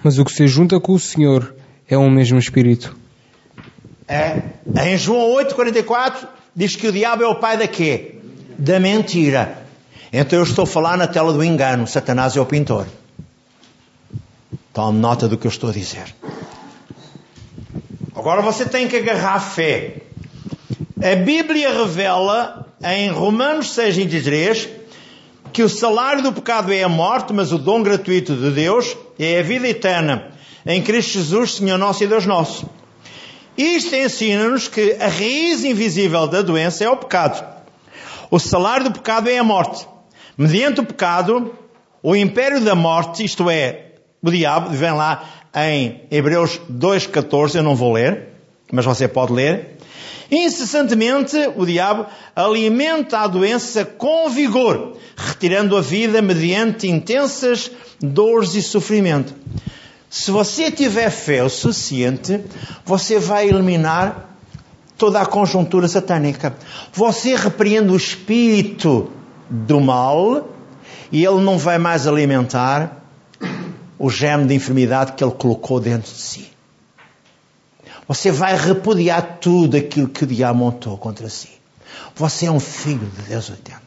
Mas 0.03 0.19
o 0.19 0.25
que 0.25 0.33
se 0.33 0.47
junta 0.47 0.79
com 0.81 0.93
o 0.93 0.99
Senhor 0.99 1.55
é 1.89 1.97
um 1.97 2.11
mesmo 2.11 2.39
Espírito. 2.39 2.97
É. 4.07 4.43
Em 4.85 4.97
João 4.97 5.35
8,44 5.37 6.27
diz 6.55 6.75
que 6.77 6.89
o 6.89 6.93
diabo 6.93 7.23
é 7.23 7.27
o 7.27 7.37
pai 7.37 7.57
da 7.57 7.69
quê? 7.69 8.17
Da 8.59 8.81
mentira. 8.81 9.63
Então 10.13 10.39
eu 10.39 10.45
estou 10.45 10.65
a 10.65 10.67
falar 10.67 10.97
na 10.97 11.07
tela 11.07 11.33
do 11.33 11.45
engano. 11.45 11.87
Satanás 11.87 12.37
é 12.37 12.41
o 12.41 12.47
pintor. 12.47 12.87
Tome 14.73 14.99
nota 14.99 15.29
do 15.29 15.37
que 15.37 15.47
eu 15.47 15.51
estou 15.51 15.71
a 15.71 15.73
dizer. 15.73 16.15
Agora 18.15 18.43
você 18.43 18.65
tem 18.65 18.89
que 18.89 18.97
agarrar 18.97 19.35
a 19.35 19.41
fé. 19.41 20.03
A 21.01 21.15
Bíblia 21.15 21.73
revela 21.73 22.67
em 22.83 23.09
Romanos 23.11 23.69
6,23 23.69 24.69
que 25.53 25.63
o 25.63 25.69
salário 25.69 26.25
do 26.25 26.33
pecado 26.33 26.73
é 26.73 26.83
a 26.83 26.89
morte, 26.89 27.33
mas 27.33 27.53
o 27.53 27.59
dom 27.59 27.85
gratuito 27.85 28.35
de 28.35 28.51
Deus 28.51 28.97
é 29.17 29.39
a 29.39 29.43
vida 29.43 29.69
eterna 29.69 30.33
em 30.67 30.83
Cristo 30.83 31.13
Jesus, 31.13 31.55
Senhor 31.55 31.79
nosso 31.79 32.03
e 32.03 32.07
Deus 32.09 32.27
nosso. 32.27 32.69
Isto 33.57 33.95
ensina-nos 33.95 34.67
que 34.67 34.97
a 34.99 35.07
raiz 35.07 35.63
invisível 35.63 36.27
da 36.27 36.43
doença 36.43 36.83
é 36.83 36.91
o 36.91 36.97
pecado. 36.97 37.47
O 38.29 38.41
salário 38.41 38.85
do 38.87 38.93
pecado 38.93 39.31
é 39.31 39.39
a 39.39 39.45
morte. 39.45 39.87
Mediante 40.37 40.81
o 40.81 40.85
pecado, 40.85 41.55
o 42.03 42.17
império 42.17 42.61
da 42.61 42.75
morte, 42.75 43.25
isto 43.25 43.49
é, 43.49 43.93
o 44.21 44.31
diabo, 44.33 44.71
vem 44.71 44.93
lá 44.93 45.25
em 45.55 46.03
Hebreus 46.11 46.61
2,14, 46.69 47.55
eu 47.55 47.63
não 47.63 47.77
vou 47.77 47.93
ler, 47.93 48.31
mas 48.73 48.85
você 48.85 49.07
pode 49.07 49.33
ler. 49.33 49.78
Incessantemente, 50.31 51.37
o 51.57 51.65
diabo 51.65 52.07
alimenta 52.37 53.21
a 53.21 53.27
doença 53.27 53.85
com 53.85 54.29
vigor, 54.29 54.97
retirando 55.17 55.77
a 55.77 55.81
vida 55.81 56.21
mediante 56.21 56.87
intensas 56.87 57.71
dores 58.01 58.55
e 58.55 58.63
sofrimento. 58.63 59.35
Se 60.11 60.31
você 60.31 60.71
tiver 60.71 61.11
fé 61.11 61.43
o 61.43 61.49
suficiente, 61.49 62.41
você 62.85 63.19
vai 63.19 63.49
eliminar 63.49 64.37
toda 64.97 65.21
a 65.21 65.27
conjuntura 65.27 65.87
satânica. 65.89 66.55
Você 66.93 67.35
repreende 67.35 67.93
o 67.93 67.97
espírito 67.97 69.11
do 69.49 69.81
mal 69.81 70.49
e 71.11 71.25
ele 71.25 71.41
não 71.41 71.57
vai 71.57 71.79
mais 71.79 72.07
alimentar 72.07 73.03
o 73.99 74.11
germe 74.11 74.47
de 74.47 74.55
enfermidade 74.55 75.13
que 75.13 75.25
ele 75.25 75.33
colocou 75.33 75.81
dentro 75.81 76.13
de 76.13 76.19
si. 76.19 76.58
Você 78.09 78.33
vai 78.33 78.57
repudiar 78.57 79.39
tudo 79.39 79.77
aquilo 79.77 80.09
que 80.09 80.25
o 80.25 80.27
diabo 80.27 80.59
montou 80.59 80.97
contra 80.97 81.29
si. 81.29 81.51
Você 82.17 82.47
é 82.47 82.51
um 82.51 82.59
filho 82.59 83.07
de 83.07 83.23
Deus 83.23 83.51
eterno. 83.51 83.83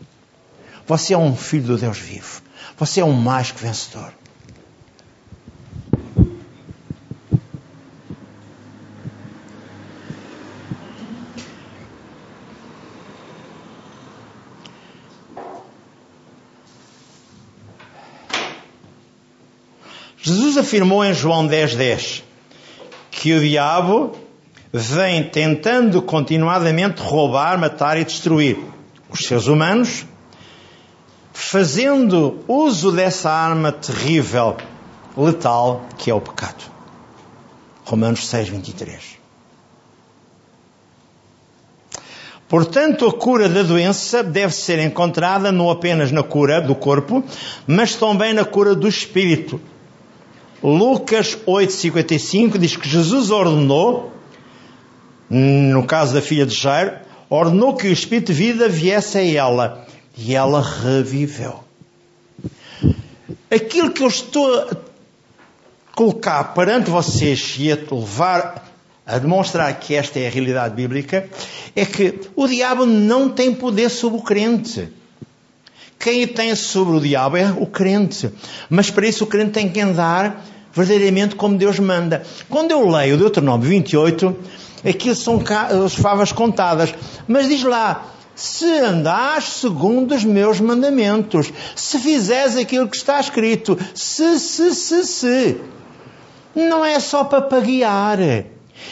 Você 0.88 1.16
é 1.16 1.18
um 1.18 1.36
filho 1.36 1.66
do 1.66 1.78
Deus 1.78 1.98
vivo. 1.98 2.44
Você 2.78 3.02
é 3.02 3.06
um 3.06 3.14
mais 3.14 3.50
que 3.50 3.60
vencedor. 3.60 4.14
Jesus 20.22 20.58
afirmou 20.58 21.04
em 21.04 21.16
João 21.16 21.48
10:10 21.48 21.76
10, 21.76 22.24
que 23.22 23.34
o 23.34 23.40
diabo 23.40 24.14
vem 24.74 25.30
tentando 25.30 26.02
continuadamente 26.02 27.04
roubar, 27.04 27.56
matar 27.60 27.96
e 27.96 28.04
destruir 28.04 28.58
os 29.12 29.28
seres 29.28 29.46
humanos, 29.46 30.08
fazendo 31.32 32.40
uso 32.48 32.92
dessa 32.92 33.30
arma 33.30 33.72
terrível, 33.72 34.58
letal, 35.16 35.86
que 36.00 36.10
é 36.10 36.16
o 36.16 36.20
pecado. 36.20 36.64
Romanos 37.86 38.28
6:23. 38.28 39.20
Portanto, 42.50 43.06
a 43.06 43.14
cura 43.14 43.48
da 43.48 43.62
doença 43.62 44.24
deve 44.24 44.56
ser 44.56 44.80
encontrada 44.80 45.52
não 45.52 45.70
apenas 45.70 46.12
na 46.12 46.24
cura 46.24 46.60
do 46.60 46.74
corpo, 46.74 47.24
mas 47.68 47.94
também 47.94 48.34
na 48.34 48.44
cura 48.44 48.74
do 48.74 48.88
espírito, 48.88 49.62
Lucas 50.64 51.38
8,55 51.48 52.58
diz 52.58 52.76
que 52.76 52.88
Jesus 52.88 53.32
ordenou, 53.32 54.12
no 55.30 55.84
caso 55.86 56.14
da 56.14 56.22
filha 56.22 56.46
de 56.46 56.56
Jairo, 56.56 56.98
ordenou 57.30 57.76
que 57.76 57.88
o 57.88 57.92
Espírito 57.92 58.28
de 58.28 58.34
vida 58.34 58.70
viesse 58.70 59.18
a 59.18 59.26
ela 59.26 59.88
e 60.18 60.36
ela 60.36 60.62
reviveu. 60.62 61.64
Aquilo 63.50 63.92
que 63.92 64.04
eu 64.04 64.08
estou 64.08 64.60
a 64.60 64.78
colocar 65.96 66.54
perante 66.54 66.90
vocês 66.90 67.56
e 67.60 67.72
a 67.72 67.76
levar 67.76 68.72
a 69.06 69.18
demonstrar 69.18 69.78
que 69.80 69.96
esta 69.96 70.20
é 70.20 70.28
a 70.28 70.30
realidade 70.30 70.76
bíblica 70.76 71.28
é 71.76 71.86
que 71.86 72.20
o 72.36 72.48
diabo 72.48 72.86
não 72.86 73.30
tem 73.30 73.54
poder 73.54 73.90
sobre 73.90 74.20
o 74.20 74.22
crente. 74.22 74.90
Quem 76.02 76.26
tem 76.28 76.56
sobre 76.56 76.98
o 76.98 77.00
diabo 77.00 77.38
é 77.38 77.52
o 77.52 77.68
crente. 77.68 78.32
Mas 78.68 78.90
para 78.90 79.08
isso 79.08 79.24
o 79.24 79.28
crente 79.28 79.52
tem 79.52 79.70
que 79.70 79.80
andar 79.80 80.44
verdadeiramente 80.74 81.36
como 81.36 81.56
Deus 81.56 81.78
manda. 81.78 82.24
Quando 82.50 82.72
eu 82.72 82.90
leio 82.90 83.14
o 83.14 83.18
Deuteronômio 83.20 83.70
28, 83.70 84.36
aquilo 84.84 85.16
são 85.16 85.40
as 85.86 85.94
favas 85.94 86.32
contadas. 86.32 86.92
Mas 87.28 87.48
diz 87.48 87.64
lá, 87.64 88.08
se 88.34 88.66
andares 88.80 89.46
segundo 89.46 90.16
os 90.16 90.24
meus 90.24 90.60
mandamentos, 90.60 91.54
se 91.76 92.00
fizeres 92.00 92.58
aquilo 92.58 92.88
que 92.88 92.98
está 92.98 93.20
escrito, 93.20 93.78
se, 93.94 94.40
se, 94.40 94.74
se, 94.74 95.06
se. 95.06 95.58
Não 96.56 96.84
é 96.84 97.00
só 97.00 97.24
para 97.24 97.44
paguear. 97.44 98.20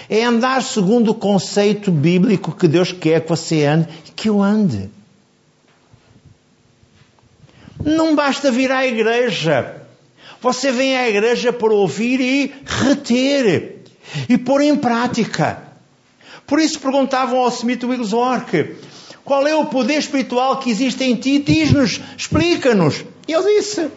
É 0.07 0.23
andar 0.23 0.61
segundo 0.61 1.09
o 1.09 1.15
conceito 1.15 1.89
bíblico 1.89 2.51
que 2.51 2.67
Deus 2.67 2.91
quer 2.91 3.21
que 3.21 3.29
você 3.29 3.65
ande 3.65 3.87
e 4.07 4.11
que 4.11 4.29
eu 4.29 4.43
ande. 4.43 4.91
Não 7.83 8.15
basta 8.15 8.51
vir 8.51 8.71
à 8.71 8.85
igreja. 8.85 9.75
Você 10.41 10.71
vem 10.71 10.97
à 10.97 11.09
igreja 11.09 11.51
por 11.51 11.71
ouvir 11.71 12.19
e 12.19 12.53
reter 12.65 13.83
e 14.27 14.37
pôr 14.37 14.61
em 14.61 14.75
prática. 14.75 15.61
Por 16.47 16.59
isso 16.59 16.79
perguntavam 16.79 17.39
ao 17.39 17.49
Smith 17.49 17.83
Wigglesworth, 17.83 18.75
qual 19.23 19.45
é 19.45 19.53
o 19.53 19.65
poder 19.65 19.99
espiritual 19.99 20.57
que 20.57 20.71
existe 20.71 21.03
em 21.03 21.15
ti? 21.15 21.39
Diz-nos, 21.39 22.01
explica-nos. 22.17 23.05
E 23.27 23.33
ele 23.33 23.59
disse, 23.59 23.89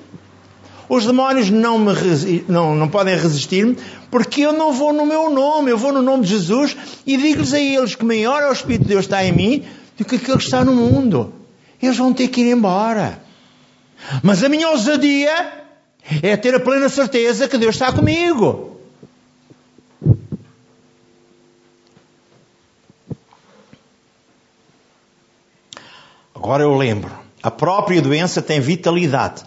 os 0.89 1.07
demónios 1.07 1.49
não, 1.49 1.79
me 1.79 1.93
não, 2.47 2.75
não 2.75 2.89
podem 2.89 3.17
resistir-me 3.17 3.79
porque 4.11 4.43
eu 4.43 4.53
não 4.53 4.73
vou 4.73 4.93
no 4.93 5.07
meu 5.07 5.31
nome, 5.31 5.71
eu 5.71 5.79
vou 5.79 5.91
no 5.91 6.03
nome 6.03 6.25
de 6.25 6.31
Jesus 6.31 6.77
e 7.07 7.17
digo-lhes 7.17 7.55
a 7.55 7.59
eles 7.59 7.95
que 7.95 8.05
maior 8.05 8.43
é 8.43 8.51
o 8.51 8.53
Espírito 8.53 8.83
de 8.83 8.89
Deus 8.89 9.07
está 9.07 9.25
em 9.25 9.33
mim 9.33 9.65
do 9.97 10.05
que 10.05 10.17
aquele 10.17 10.37
que 10.37 10.45
está 10.45 10.62
no 10.62 10.75
mundo. 10.75 11.33
Eles 11.81 11.97
vão 11.97 12.12
ter 12.12 12.29
que 12.29 12.43
ir 12.43 12.51
embora. 12.51 13.22
Mas 14.23 14.42
a 14.42 14.49
minha 14.49 14.68
ousadia 14.71 15.52
é 16.23 16.37
ter 16.37 16.54
a 16.54 16.61
plena 16.61 16.88
certeza 16.88 17.49
que 17.49 17.59
Deus 17.59 17.75
está 17.75 17.92
comigo. 17.92 18.80
Agora 26.35 26.64
eu 26.64 26.75
lembro. 26.76 27.11
A 27.42 27.50
própria 27.50 28.02
doença 28.02 28.42
tem 28.42 28.61
vitalidade. 28.61 29.44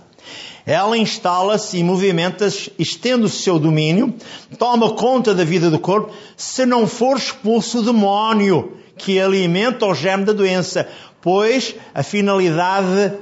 Ela 0.65 0.97
instala-se 0.97 1.77
e 1.77 1.83
movimenta-se, 1.83 2.71
estende 2.79 3.25
o 3.25 3.29
seu 3.29 3.59
domínio, 3.59 4.15
toma 4.57 4.93
conta 4.93 5.35
da 5.35 5.43
vida 5.43 5.69
do 5.69 5.77
corpo, 5.77 6.11
se 6.35 6.65
não 6.65 6.87
for 6.87 7.17
expulso 7.17 7.79
o 7.79 7.83
demónio 7.83 8.77
que 8.97 9.19
alimenta 9.19 9.85
o 9.85 9.93
germe 9.93 10.25
da 10.25 10.33
doença, 10.33 10.87
pois 11.21 11.75
a 11.93 12.01
finalidade 12.01 13.13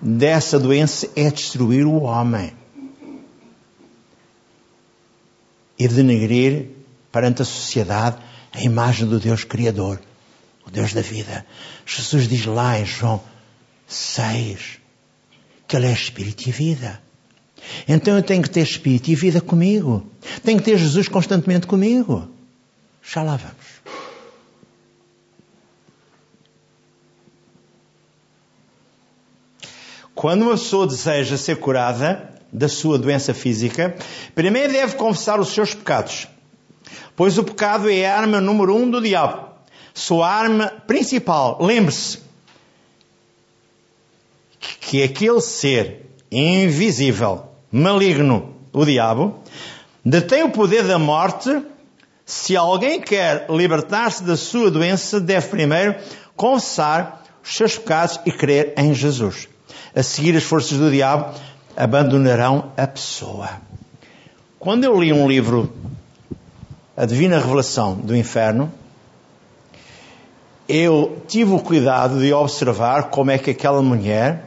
dessa 0.00 0.58
doença 0.58 1.08
é 1.16 1.30
destruir 1.30 1.86
o 1.86 2.02
homem. 2.02 2.52
E 5.78 5.86
denegrir 5.88 6.70
perante 7.12 7.42
a 7.42 7.44
sociedade 7.44 8.16
a 8.52 8.62
imagem 8.62 9.06
do 9.06 9.20
Deus 9.20 9.44
Criador, 9.44 10.00
o 10.66 10.70
Deus 10.70 10.92
da 10.92 11.02
vida. 11.02 11.44
Jesus 11.84 12.26
diz 12.26 12.46
lá 12.46 12.80
em 12.80 12.86
João 12.86 13.22
6 13.86 14.78
que 15.68 15.76
Ele 15.76 15.86
é 15.86 15.92
Espírito 15.92 16.48
e 16.48 16.52
vida. 16.52 17.00
Então 17.86 18.16
eu 18.16 18.22
tenho 18.22 18.42
que 18.42 18.50
ter 18.50 18.62
Espírito 18.62 19.10
e 19.10 19.14
vida 19.14 19.40
comigo. 19.40 20.10
Tenho 20.42 20.58
que 20.58 20.64
ter 20.64 20.78
Jesus 20.78 21.08
constantemente 21.08 21.66
comigo. 21.66 22.28
Já 23.02 23.22
lá 23.22 23.36
vamos. 23.36 23.76
Quando 30.16 30.44
uma 30.44 30.52
pessoa 30.52 30.86
deseja 30.86 31.36
ser 31.36 31.56
curada 31.56 32.30
da 32.50 32.70
sua 32.70 32.98
doença 32.98 33.34
física, 33.34 33.94
primeiro 34.34 34.72
deve 34.72 34.96
confessar 34.96 35.38
os 35.38 35.48
seus 35.48 35.74
pecados. 35.74 36.26
Pois 37.14 37.36
o 37.36 37.44
pecado 37.44 37.90
é 37.90 38.06
a 38.06 38.18
arma 38.18 38.40
número 38.40 38.74
um 38.74 38.90
do 38.90 38.98
diabo. 38.98 39.46
Sua 39.92 40.26
arma 40.26 40.72
principal. 40.86 41.58
Lembre-se 41.60 42.20
que 44.80 45.02
aquele 45.02 45.42
ser 45.42 46.06
invisível, 46.32 47.50
maligno, 47.70 48.56
o 48.72 48.86
diabo, 48.86 49.38
detém 50.02 50.44
o 50.44 50.50
poder 50.50 50.84
da 50.84 50.98
morte. 50.98 51.62
Se 52.24 52.56
alguém 52.56 53.02
quer 53.02 53.46
libertar-se 53.50 54.24
da 54.24 54.36
sua 54.36 54.70
doença, 54.70 55.20
deve 55.20 55.48
primeiro 55.48 55.94
confessar 56.34 57.22
os 57.44 57.54
seus 57.54 57.76
pecados 57.76 58.18
e 58.24 58.32
crer 58.32 58.72
em 58.78 58.94
Jesus. 58.94 59.46
A 59.96 60.02
seguir, 60.02 60.36
as 60.36 60.44
forças 60.44 60.76
do 60.76 60.90
diabo 60.90 61.34
abandonarão 61.74 62.70
a 62.76 62.86
pessoa. 62.86 63.48
Quando 64.58 64.84
eu 64.84 65.00
li 65.00 65.10
um 65.10 65.26
livro, 65.26 65.72
A 66.94 67.06
Divina 67.06 67.38
Revelação 67.38 67.94
do 67.94 68.14
Inferno, 68.14 68.70
eu 70.68 71.22
tive 71.26 71.52
o 71.52 71.60
cuidado 71.60 72.18
de 72.20 72.30
observar 72.32 73.04
como 73.04 73.30
é 73.30 73.38
que 73.38 73.52
aquela 73.52 73.80
mulher 73.80 74.44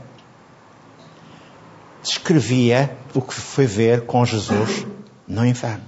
descrevia 2.04 2.96
o 3.16 3.22
que 3.22 3.34
foi 3.34 3.66
ver 3.66 4.06
com 4.06 4.24
Jesus 4.26 4.86
no 5.28 5.46
inferno. 5.46 5.84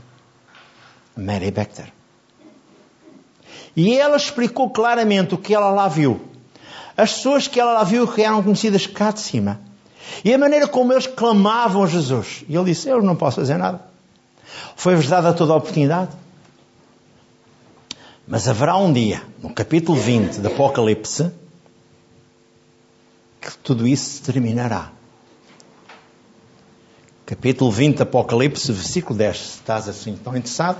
Mary 1.15 1.51
Bector. 1.51 1.85
E 3.75 3.97
ela 3.97 4.17
explicou 4.17 4.69
claramente 4.69 5.35
o 5.35 5.37
que 5.37 5.53
ela 5.53 5.69
lá 5.69 5.87
viu. 5.87 6.30
As 7.01 7.13
pessoas 7.13 7.47
que 7.47 7.59
ela 7.59 7.73
lá 7.73 7.83
viu 7.83 8.07
que 8.07 8.21
eram 8.21 8.43
conhecidas 8.43 8.85
cá 8.85 9.09
de 9.09 9.21
cima. 9.21 9.59
E 10.23 10.31
a 10.31 10.37
maneira 10.37 10.67
como 10.67 10.93
eles 10.93 11.07
clamavam 11.07 11.83
a 11.83 11.87
Jesus. 11.87 12.45
E 12.47 12.55
ele 12.55 12.65
disse: 12.65 12.89
Eu 12.89 13.01
não 13.01 13.15
posso 13.15 13.37
fazer 13.37 13.57
nada. 13.57 13.81
Foi-vos 14.75 15.07
dada 15.07 15.33
toda 15.33 15.51
a 15.53 15.55
oportunidade. 15.55 16.11
Mas 18.27 18.47
haverá 18.47 18.77
um 18.77 18.93
dia, 18.93 19.23
no 19.41 19.51
capítulo 19.51 19.99
20 19.99 20.41
do 20.41 20.47
Apocalipse, 20.47 21.31
que 23.41 23.57
tudo 23.63 23.87
isso 23.87 24.21
terminará. 24.21 24.91
Capítulo 27.25 27.71
20 27.71 27.97
do 27.97 28.03
Apocalipse, 28.03 28.71
versículo 28.71 29.17
10. 29.17 29.37
Se 29.37 29.43
estás 29.55 29.89
assim 29.89 30.15
tão 30.23 30.37
interessado, 30.37 30.77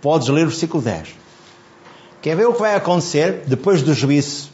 podes 0.00 0.26
ler 0.26 0.44
o 0.44 0.48
versículo 0.48 0.82
10. 0.82 1.14
Quer 2.20 2.36
ver 2.36 2.48
o 2.48 2.52
que 2.52 2.60
vai 2.60 2.74
acontecer 2.74 3.44
depois 3.46 3.80
do 3.80 3.94
juízo 3.94 4.51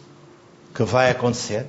que 0.78 0.85
vai 0.85 1.11
acontecer? 1.11 1.66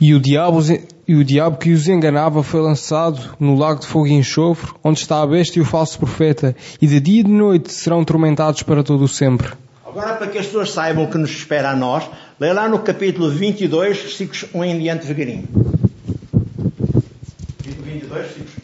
E 0.00 0.12
o 0.14 0.18
diabo, 0.18 0.58
e 1.06 1.14
o 1.14 1.22
diabo 1.22 1.58
que 1.58 1.70
os 1.70 1.86
enganava 1.86 2.42
foi 2.42 2.60
lançado 2.60 3.36
no 3.38 3.54
lago 3.54 3.78
de 3.78 3.86
fogo 3.86 4.08
e 4.08 4.12
enxofre, 4.12 4.72
onde 4.82 4.98
está 4.98 5.22
a 5.22 5.26
besta 5.28 5.56
e 5.56 5.62
o 5.62 5.64
falso 5.64 5.96
profeta, 5.96 6.56
e 6.82 6.88
de 6.88 6.98
dia 6.98 7.20
e 7.20 7.22
de 7.22 7.30
noite 7.30 7.72
serão 7.72 8.04
tormentados 8.04 8.64
para 8.64 8.82
todo 8.82 9.04
o 9.04 9.08
sempre. 9.08 9.52
Agora, 9.86 10.14
para 10.14 10.26
que 10.26 10.38
as 10.38 10.46
pessoas 10.46 10.72
saibam 10.72 11.04
o 11.04 11.08
que 11.08 11.18
nos 11.18 11.30
espera 11.30 11.70
a 11.70 11.76
nós, 11.76 12.10
lê 12.40 12.52
lá 12.52 12.68
no 12.68 12.80
capítulo 12.80 13.30
22, 13.30 13.98
versículos 13.98 14.46
1 14.52 14.64
em 14.64 14.78
diante 14.80 15.06
devagarinho. 15.06 15.48
Capítulo 17.58 17.84
22, 17.84 18.10
versículos 18.10 18.54
1 18.54 18.58
em 18.58 18.58
diante. 18.58 18.59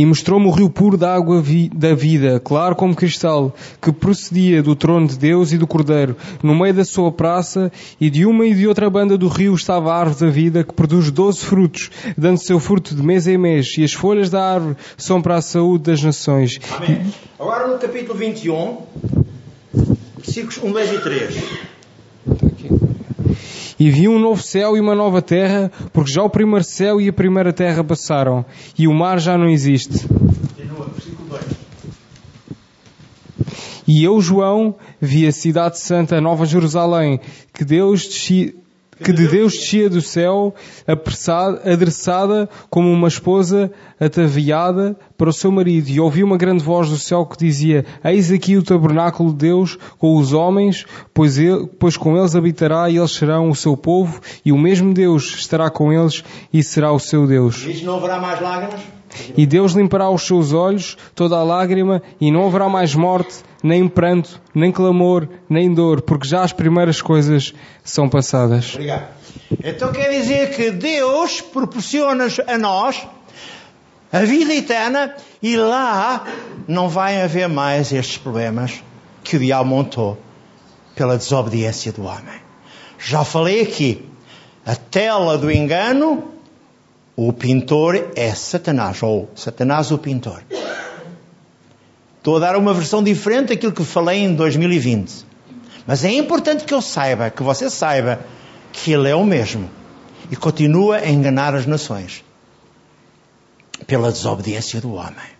E 0.00 0.06
mostrou-me 0.06 0.46
o 0.46 0.50
rio 0.50 0.70
puro 0.70 0.96
da 0.96 1.14
água 1.14 1.42
vi 1.42 1.68
da 1.68 1.94
vida, 1.94 2.40
claro 2.40 2.74
como 2.74 2.96
cristal, 2.96 3.54
que 3.82 3.92
procedia 3.92 4.62
do 4.62 4.74
trono 4.74 5.06
de 5.06 5.18
Deus 5.18 5.52
e 5.52 5.58
do 5.58 5.66
Cordeiro. 5.66 6.16
No 6.42 6.54
meio 6.54 6.72
da 6.72 6.86
sua 6.86 7.12
praça, 7.12 7.70
e 8.00 8.08
de 8.08 8.24
uma 8.24 8.46
e 8.46 8.54
de 8.54 8.66
outra 8.66 8.88
banda 8.88 9.18
do 9.18 9.28
rio 9.28 9.54
estava 9.54 9.92
a 9.92 9.98
árvore 9.98 10.20
da 10.20 10.30
vida, 10.30 10.64
que 10.64 10.72
produz 10.72 11.10
doze 11.10 11.40
frutos, 11.40 11.90
dando 12.16 12.38
seu 12.38 12.58
fruto 12.58 12.94
de 12.94 13.02
mês 13.02 13.26
em 13.26 13.36
mês, 13.36 13.76
e 13.76 13.84
as 13.84 13.92
folhas 13.92 14.30
da 14.30 14.42
árvore 14.42 14.74
são 14.96 15.20
para 15.20 15.36
a 15.36 15.42
saúde 15.42 15.90
das 15.90 16.02
nações. 16.02 16.58
Amém. 16.78 17.12
Agora 17.38 17.68
no 17.68 17.78
capítulo 17.78 18.18
21, 18.18 18.78
versículos 20.16 20.64
1, 20.64 20.72
2 20.72 20.92
e 20.94 20.98
3. 20.98 21.44
E 23.80 23.88
vi 23.88 24.06
um 24.06 24.18
novo 24.18 24.42
céu 24.42 24.76
e 24.76 24.80
uma 24.80 24.94
nova 24.94 25.22
terra, 25.22 25.72
porque 25.90 26.12
já 26.12 26.22
o 26.22 26.28
primeiro 26.28 26.62
céu 26.62 27.00
e 27.00 27.08
a 27.08 27.12
primeira 27.14 27.50
terra 27.50 27.82
passaram, 27.82 28.44
e 28.78 28.86
o 28.86 28.92
mar 28.92 29.18
já 29.18 29.38
não 29.38 29.48
existe. 29.48 30.06
Continua, 30.06 30.90
versículo 30.94 31.26
2. 31.30 31.42
E 33.88 34.04
eu, 34.04 34.20
João, 34.20 34.76
vi 35.00 35.26
a 35.26 35.32
cidade 35.32 35.78
santa, 35.78 36.20
Nova 36.20 36.44
Jerusalém, 36.44 37.20
que 37.54 37.64
Deus 37.64 38.06
descia, 38.06 38.52
que 39.02 39.12
de 39.12 39.26
Deus 39.26 39.54
descia 39.54 39.88
do 39.88 40.00
céu, 40.00 40.54
adereçada 41.64 42.48
como 42.68 42.90
uma 42.90 43.08
esposa 43.08 43.70
ataviada 43.98 44.96
para 45.16 45.30
o 45.30 45.32
seu 45.32 45.50
marido. 45.50 45.88
E 45.88 46.00
ouvi 46.00 46.22
uma 46.22 46.36
grande 46.36 46.62
voz 46.62 46.88
do 46.88 46.98
céu 46.98 47.24
que 47.26 47.36
dizia, 47.36 47.84
Eis 48.04 48.30
aqui 48.30 48.56
o 48.56 48.62
tabernáculo 48.62 49.30
de 49.30 49.38
Deus 49.38 49.78
com 49.98 50.16
os 50.16 50.32
homens, 50.32 50.86
pois, 51.12 51.38
ele, 51.38 51.66
pois 51.78 51.96
com 51.96 52.16
eles 52.16 52.36
habitará 52.36 52.88
e 52.90 52.96
eles 52.96 53.12
serão 53.12 53.50
o 53.50 53.54
seu 53.54 53.76
povo, 53.76 54.20
e 54.44 54.52
o 54.52 54.58
mesmo 54.58 54.92
Deus 54.92 55.34
estará 55.36 55.70
com 55.70 55.92
eles 55.92 56.22
e 56.52 56.62
será 56.62 56.92
o 56.92 56.98
seu 56.98 57.26
Deus. 57.26 57.56
Diz: 57.56 57.82
Não 57.82 57.96
haverá 57.96 58.18
mais 58.18 58.40
lágrimas? 58.40 58.99
E 59.36 59.46
Deus 59.46 59.72
limpará 59.72 60.08
os 60.08 60.26
seus 60.26 60.52
olhos, 60.52 60.96
toda 61.14 61.36
a 61.36 61.42
lágrima, 61.42 62.02
e 62.20 62.30
não 62.30 62.46
haverá 62.46 62.68
mais 62.68 62.94
morte, 62.94 63.42
nem 63.62 63.88
pranto, 63.88 64.40
nem 64.54 64.70
clamor, 64.70 65.28
nem 65.48 65.72
dor, 65.72 66.00
porque 66.02 66.28
já 66.28 66.42
as 66.42 66.52
primeiras 66.52 67.02
coisas 67.02 67.52
são 67.82 68.08
passadas. 68.08 68.74
Obrigado. 68.74 69.08
Então 69.62 69.92
quer 69.92 70.10
dizer 70.10 70.54
que 70.54 70.70
Deus 70.70 71.40
proporciona 71.40 72.26
a 72.46 72.58
nós 72.58 73.06
a 74.12 74.20
vida 74.20 74.52
eterna 74.54 75.14
e 75.40 75.56
lá 75.56 76.26
não 76.66 76.88
vai 76.88 77.22
haver 77.22 77.48
mais 77.48 77.92
estes 77.92 78.18
problemas 78.18 78.82
que 79.22 79.36
o 79.36 79.40
diabo 79.40 79.68
montou 79.68 80.18
pela 80.96 81.16
desobediência 81.16 81.92
do 81.92 82.04
homem. 82.04 82.40
Já 82.98 83.24
falei 83.24 83.62
aqui, 83.62 84.04
a 84.66 84.74
tela 84.74 85.38
do 85.38 85.50
engano, 85.50 86.24
o 87.22 87.34
pintor 87.34 88.12
é 88.16 88.34
Satanás, 88.34 89.02
ou 89.02 89.28
Satanás 89.34 89.90
o 89.90 89.98
pintor. 89.98 90.42
Estou 92.16 92.38
a 92.38 92.40
dar 92.40 92.56
uma 92.56 92.72
versão 92.72 93.02
diferente 93.02 93.48
daquilo 93.48 93.72
que 93.72 93.84
falei 93.84 94.20
em 94.20 94.34
2020. 94.34 95.26
Mas 95.86 96.02
é 96.02 96.12
importante 96.12 96.64
que 96.64 96.72
eu 96.72 96.80
saiba, 96.80 97.28
que 97.28 97.42
você 97.42 97.68
saiba, 97.68 98.20
que 98.72 98.90
ele 98.90 99.06
é 99.06 99.14
o 99.14 99.22
mesmo 99.22 99.68
e 100.30 100.36
continua 100.36 100.96
a 100.96 101.10
enganar 101.10 101.54
as 101.54 101.66
nações 101.66 102.24
pela 103.86 104.10
desobediência 104.10 104.80
do 104.80 104.94
homem. 104.94 105.30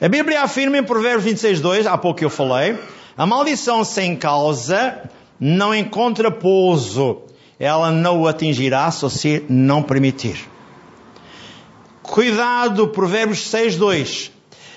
A 0.00 0.08
Bíblia 0.08 0.40
afirma 0.40 0.78
em 0.78 0.82
Provérbios 0.82 1.24
26, 1.24 1.60
2, 1.60 1.86
há 1.86 1.98
pouco 1.98 2.24
eu 2.24 2.30
falei, 2.30 2.78
a 3.18 3.26
maldição 3.26 3.84
sem 3.84 4.16
causa 4.16 5.10
não 5.38 5.74
encontra 5.74 6.30
pouso, 6.30 7.24
ela 7.60 7.90
não 7.92 8.22
o 8.22 8.26
atingirá 8.26 8.90
se 8.90 9.02
você 9.02 9.44
não 9.46 9.82
permitir. 9.82 10.48
Cuidado, 12.02 12.88
Provérbios 12.88 13.46
6, 13.48 13.76
2, 13.76 14.32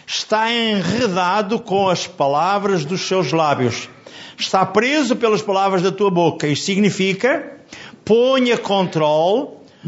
está 0.05 0.51
enredado 0.51 1.59
com 1.59 1.87
as 1.87 2.05
palavras 2.05 2.83
dos 2.83 3.07
seus 3.07 3.31
lábios, 3.31 3.89
está 4.37 4.65
preso 4.65 5.15
pelas 5.15 5.41
palavras 5.41 5.81
da 5.81 5.93
tua 5.93 6.11
boca, 6.11 6.45
isto 6.45 6.65
significa, 6.65 7.57
ponha 8.03 8.57
controle 8.57 9.47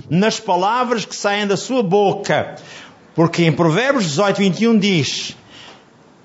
nas 0.10 0.40
palavras 0.40 1.04
que 1.04 1.16
saem 1.16 1.46
da 1.46 1.58
sua 1.58 1.84
boca. 1.84 2.56
Porque 3.14 3.44
em 3.44 3.52
Provérbios 3.52 4.06
18, 4.06 4.38
21 4.38 4.78
diz: 4.78 5.36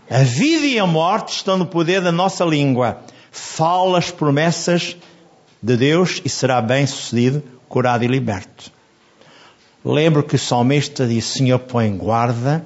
A 0.09 0.19
vida 0.19 0.67
e 0.67 0.79
a 0.79 0.87
morte 0.87 1.37
estão 1.37 1.57
no 1.57 1.67
poder 1.67 2.01
da 2.01 2.11
nossa 2.11 2.45
língua. 2.45 2.99
Fala 3.31 3.99
as 3.99 4.11
promessas 4.11 4.97
de 5.63 5.77
Deus 5.77 6.21
e 6.25 6.29
será 6.29 6.61
bem 6.61 6.87
sucedido, 6.87 7.43
curado 7.69 8.05
e 8.05 8.09
liberto. 8.09 8.73
Lembro 9.85 10.23
que 10.23 10.37
o 10.37 10.39
salmista 10.39 11.07
disse: 11.07 11.39
Senhor, 11.39 11.59
põe 11.59 11.97
guarda 11.97 12.65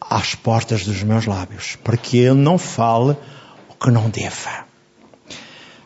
às 0.00 0.34
portas 0.34 0.84
dos 0.84 1.02
meus 1.02 1.26
lábios, 1.26 1.76
para 1.82 1.96
que 1.96 2.18
ele 2.18 2.34
não 2.34 2.58
fale 2.58 3.16
o 3.68 3.74
que 3.74 3.90
não 3.90 4.08
deva. 4.08 4.66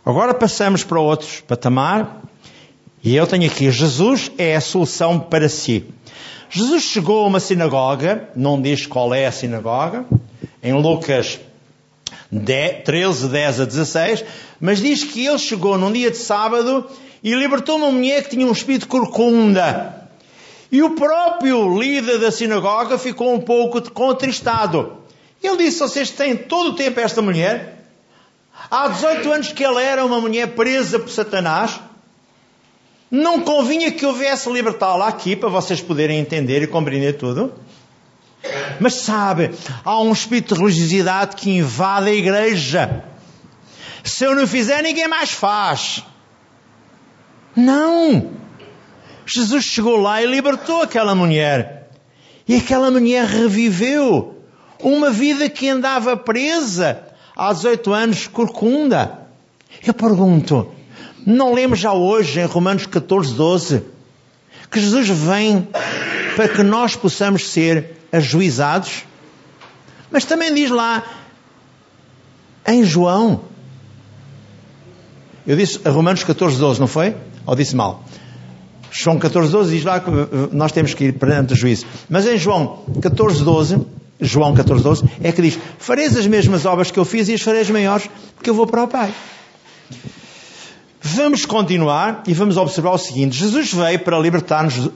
Agora 0.04 0.34
passamos 0.34 0.82
para 0.82 1.00
outros 1.00 1.40
patamar. 1.40 2.22
E 3.04 3.16
eu 3.16 3.26
tenho 3.26 3.46
aqui, 3.46 3.68
Jesus 3.70 4.30
é 4.38 4.54
a 4.54 4.60
solução 4.60 5.18
para 5.18 5.48
si. 5.48 5.84
Jesus 6.48 6.84
chegou 6.84 7.24
a 7.24 7.26
uma 7.26 7.40
sinagoga, 7.40 8.28
não 8.36 8.60
diz 8.60 8.86
qual 8.86 9.12
é 9.12 9.26
a 9.26 9.32
sinagoga, 9.32 10.04
em 10.62 10.72
Lucas 10.72 11.40
10, 12.30 12.84
13, 12.84 13.28
10 13.28 13.60
a 13.60 13.64
16, 13.64 14.24
mas 14.60 14.80
diz 14.80 15.04
que 15.04 15.26
ele 15.26 15.38
chegou 15.38 15.76
num 15.78 15.92
dia 15.92 16.10
de 16.10 16.16
sábado 16.16 16.86
e 17.22 17.34
libertou 17.34 17.76
uma 17.76 17.90
mulher 17.90 18.24
que 18.24 18.30
tinha 18.30 18.46
um 18.46 18.52
espírito 18.52 18.88
corcunda. 18.88 20.08
E 20.70 20.82
o 20.82 20.90
próprio 20.90 21.78
líder 21.78 22.18
da 22.18 22.30
sinagoga 22.30 22.96
ficou 22.98 23.34
um 23.34 23.40
pouco 23.40 23.90
contristado. 23.90 24.96
Ele 25.42 25.58
disse: 25.58 25.80
Vocês 25.80 26.10
têm 26.10 26.36
todo 26.36 26.70
o 26.70 26.74
tempo 26.74 26.98
esta 26.98 27.20
mulher? 27.20 27.84
Há 28.70 28.88
18 28.88 29.32
anos 29.32 29.52
que 29.52 29.62
ela 29.62 29.82
era 29.82 30.04
uma 30.04 30.20
mulher 30.20 30.54
presa 30.54 30.98
por 30.98 31.10
Satanás. 31.10 31.78
Não 33.10 33.40
convinha 33.40 33.92
que 33.92 34.06
houvesse 34.06 34.50
libertá-la 34.50 35.08
aqui 35.08 35.36
para 35.36 35.50
vocês 35.50 35.82
poderem 35.82 36.18
entender 36.18 36.62
e 36.62 36.66
compreender 36.66 37.18
tudo? 37.18 37.52
Mas 38.80 38.94
sabe, 38.94 39.50
há 39.84 40.00
um 40.00 40.12
espírito 40.12 40.54
de 40.54 40.60
religiosidade 40.60 41.36
que 41.36 41.50
invade 41.50 42.10
a 42.10 42.14
igreja. 42.14 43.04
Se 44.04 44.24
eu 44.24 44.34
não 44.34 44.46
fizer, 44.46 44.82
ninguém 44.82 45.08
mais 45.08 45.30
faz. 45.30 46.02
Não! 47.54 48.32
Jesus 49.24 49.64
chegou 49.64 49.96
lá 49.96 50.22
e 50.22 50.26
libertou 50.26 50.82
aquela 50.82 51.14
mulher. 51.14 51.90
E 52.48 52.56
aquela 52.56 52.90
mulher 52.90 53.24
reviveu 53.24 54.42
uma 54.80 55.10
vida 55.10 55.48
que 55.48 55.68
andava 55.68 56.16
presa 56.16 57.02
há 57.36 57.52
18 57.52 57.92
anos, 57.92 58.26
corcunda. 58.26 59.20
Eu 59.84 59.94
pergunto, 59.94 60.72
não 61.24 61.54
lemos 61.54 61.78
já 61.78 61.92
hoje 61.92 62.40
em 62.40 62.44
Romanos 62.44 62.86
14, 62.86 63.34
12, 63.34 63.82
que 64.70 64.80
Jesus 64.80 65.08
vem 65.08 65.68
para 66.34 66.48
que 66.48 66.62
nós 66.62 66.96
possamos 66.96 67.48
ser 67.48 68.01
ajuizados? 68.12 69.04
Mas 70.10 70.24
também 70.24 70.54
diz 70.54 70.70
lá 70.70 71.02
em 72.66 72.84
João, 72.84 73.40
eu 75.46 75.56
disse 75.56 75.78
Romanos 75.88 76.22
14, 76.22 76.58
12, 76.58 76.78
não 76.80 76.86
foi? 76.86 77.16
Ou 77.46 77.56
disse 77.56 77.74
mal? 77.74 78.04
João 78.92 79.18
14, 79.18 79.50
12 79.50 79.74
diz 79.74 79.84
lá 79.84 80.00
que 80.00 80.10
nós 80.52 80.70
temos 80.70 80.92
que 80.92 81.04
ir 81.04 81.12
perante 81.14 81.54
o 81.54 81.56
juízo. 81.56 81.86
Mas 82.10 82.26
em 82.26 82.36
João 82.36 82.84
14, 83.00 83.42
12, 83.42 83.80
João 84.20 84.54
14, 84.54 84.84
12, 84.84 85.04
é 85.22 85.32
que 85.32 85.40
diz: 85.40 85.58
Fareis 85.78 86.14
as 86.16 86.26
mesmas 86.26 86.66
obras 86.66 86.90
que 86.90 86.98
eu 86.98 87.04
fiz 87.04 87.28
e 87.28 87.34
as 87.34 87.40
fareis 87.40 87.70
maiores, 87.70 88.08
porque 88.34 88.50
eu 88.50 88.54
vou 88.54 88.66
para 88.66 88.84
o 88.84 88.88
Pai. 88.88 89.12
Vamos 91.00 91.46
continuar 91.46 92.22
e 92.28 92.34
vamos 92.34 92.58
observar 92.58 92.90
o 92.92 92.98
seguinte: 92.98 93.36
Jesus 93.36 93.72
veio 93.72 93.98
para 94.00 94.18
libertar-nos 94.18 94.90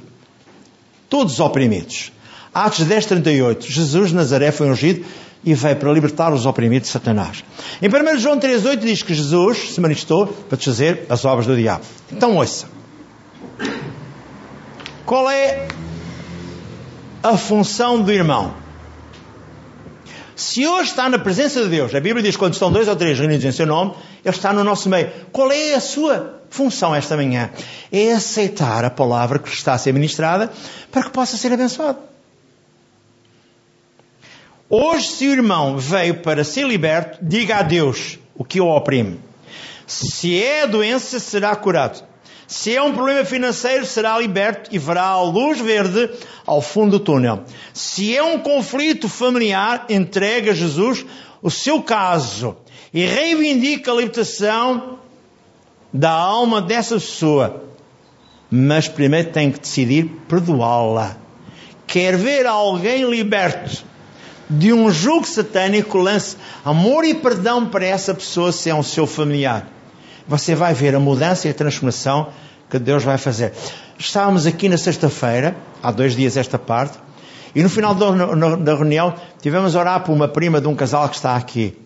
todos 1.09 1.33
os 1.35 1.41
oprimidos. 1.41 2.13
Atos 2.57 2.87
10, 2.87 3.05
38. 3.05 3.71
Jesus 3.71 4.09
de 4.09 4.15
Nazaré 4.15 4.51
foi 4.51 4.71
ungido 4.71 5.05
e 5.45 5.53
veio 5.53 5.77
para 5.77 5.93
libertar 5.93 6.33
os 6.33 6.47
oprimidos 6.47 6.89
de 6.89 6.93
Satanás. 6.93 7.45
Em 7.83 7.87
1 7.87 8.19
João 8.19 8.39
3, 8.39 8.65
8 8.65 8.81
diz 8.81 9.03
que 9.03 9.13
Jesus 9.13 9.75
se 9.75 9.81
manifestou 9.81 10.27
para 10.27 10.57
desfazer 10.57 11.05
as 11.11 11.27
obras 11.27 11.47
do 11.47 11.55
diabo. 11.55 11.85
Então 12.11 12.35
ouça. 12.35 12.67
Qual 15.05 15.29
é 15.31 15.69
a 17.23 17.37
função 17.37 18.01
do 18.01 18.11
irmão? 18.11 18.55
Se 20.35 20.67
hoje 20.67 20.89
está 20.89 21.11
na 21.11 21.19
presença 21.19 21.63
de 21.63 21.69
Deus, 21.69 21.95
a 21.95 22.01
Bíblia 22.01 22.23
diz 22.23 22.37
que 22.37 22.39
quando 22.39 22.55
estão 22.55 22.73
dois 22.73 22.89
ou 22.89 22.97
três 22.97 23.19
reunidos 23.19 23.45
em 23.45 23.53
seu 23.53 23.67
nome, 23.67 23.93
Ele 24.25 24.35
está 24.35 24.55
no 24.55 24.65
nosso 24.65 24.89
meio. 24.89 25.11
Qual 25.31 25.53
é 25.53 25.75
a 25.75 25.81
sua 25.81 26.41
função 26.49 26.95
esta 26.95 27.19
manhã? 27.19 27.51
É 27.93 28.13
aceitar 28.13 28.83
a 28.83 28.89
palavra 28.89 29.39
que 29.39 29.51
está 29.51 29.75
a 29.75 29.79
ser 29.79 29.93
ministrada 29.93 30.51
para 30.91 31.03
que 31.03 31.11
possa 31.11 31.37
ser 31.37 31.53
abençoado. 31.53 32.16
Hoje, 34.69 35.07
se 35.07 35.29
o 35.29 35.33
irmão 35.33 35.79
veio 35.79 36.17
para 36.23 36.43
ser 36.43 36.67
liberto, 36.67 37.19
diga 37.23 37.59
a 37.59 37.63
Deus 37.63 38.19
o 38.35 38.45
que 38.45 38.61
o 38.61 38.67
oprime. 38.67 39.21
Se 39.87 40.43
é 40.43 40.67
doença, 40.67 41.21
será 41.21 41.55
curado. 41.55 42.03
Se 42.49 42.75
é 42.75 42.83
um 42.83 42.93
problema 42.93 43.25
financeiro, 43.25 43.87
será 43.87 44.19
liberto 44.19 44.69
e 44.73 44.79
verá 44.79 45.05
a 45.05 45.23
luz 45.23 45.61
verde 45.61 46.11
ao 46.45 46.61
fundo 46.61 46.99
do 46.99 47.05
túnel. 47.05 47.45
Se 47.73 48.17
é 48.17 48.21
um 48.25 48.41
conflito 48.41 49.09
familiar, 49.09 49.87
entrega 49.89 50.51
a 50.51 50.55
Jesus 50.55 51.07
o 51.41 51.49
seu 51.51 51.81
caso 51.81 52.57
e 52.93 53.07
reivindica 53.07 53.93
a 53.93 53.95
libertação 53.95 54.99
da 55.93 56.11
alma 56.11 56.61
dessa 56.61 56.97
pessoa. 56.97 57.63
Mas 58.51 58.89
primeiro 58.89 59.31
tem 59.31 59.53
que 59.53 59.61
decidir 59.61 60.07
perdoá-la. 60.29 61.17
Quer 61.87 62.17
ver 62.17 62.47
alguém 62.47 63.09
liberto 63.09 63.86
de 64.49 64.73
um 64.73 64.91
jugo 64.91 65.27
satânico, 65.27 65.99
lance 65.99 66.37
amor 66.65 67.05
e 67.05 67.15
perdão 67.15 67.67
para 67.67 67.85
essa 67.85 68.15
pessoa 68.15 68.53
se 68.53 68.71
é 68.71 68.75
um 68.75 68.83
seu 68.83 69.07
familiar 69.07 69.77
você 70.27 70.55
vai 70.55 70.75
ver 70.75 70.95
a 70.95 71.01
mudança 71.01 71.47
e 71.47 71.51
a 71.51 71.55
transformação 71.55 72.29
que 72.69 72.79
Deus 72.79 73.05
vai 73.05 73.17
fazer. 73.17 73.53
Estávamos 73.99 74.47
aqui 74.47 74.69
na 74.69 74.77
sexta-feira, 74.77 75.57
há 75.83 75.93
dois 75.93 76.17
dias 76.17 76.37
esta 76.37 76.59
parte, 76.59 76.99
e 77.55 77.63
no 77.63 77.71
final 77.71 77.95
da 77.95 78.75
reunião 78.75 79.15
tivemos 79.41 79.75
a 79.77 79.81
orar 79.81 80.01
por 80.01 80.13
uma 80.13 80.29
prima 80.29 80.61
de 80.61 80.67
um 80.67 80.75
casal 80.75 81.09
que 81.09 81.17
está 81.17 81.37
aqui. 81.37 81.77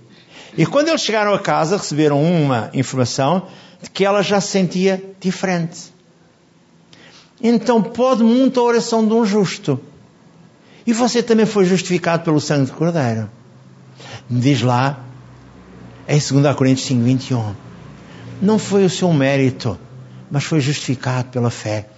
E 0.56 0.66
quando 0.66 0.88
eles 0.88 1.02
chegaram 1.02 1.32
a 1.32 1.38
casa, 1.38 1.76
receberam 1.76 2.20
uma 2.20 2.70
informação 2.72 3.46
de 3.80 3.88
que 3.90 4.04
ela 4.04 4.22
já 4.22 4.40
se 4.40 4.48
sentia 4.48 5.02
diferente. 5.20 5.92
Então 7.42 7.80
pode 7.82 8.24
muito 8.24 8.58
a 8.58 8.62
oração 8.64 9.06
de 9.06 9.14
um 9.14 9.24
justo. 9.24 9.80
E 10.90 10.92
você 10.92 11.22
também 11.22 11.46
foi 11.46 11.66
justificado 11.66 12.24
pelo 12.24 12.40
sangue 12.40 12.68
do 12.68 12.76
Cordeiro. 12.76 13.30
Diz 14.28 14.60
lá, 14.60 14.98
em 16.08 16.18
2 16.18 16.56
Coríntios 16.56 16.88
5, 16.88 17.00
21 17.00 17.54
não 18.42 18.58
foi 18.58 18.84
o 18.84 18.90
seu 18.90 19.12
mérito, 19.12 19.78
mas 20.28 20.42
foi 20.42 20.60
justificado 20.60 21.28
pela 21.28 21.48
fé 21.48 21.88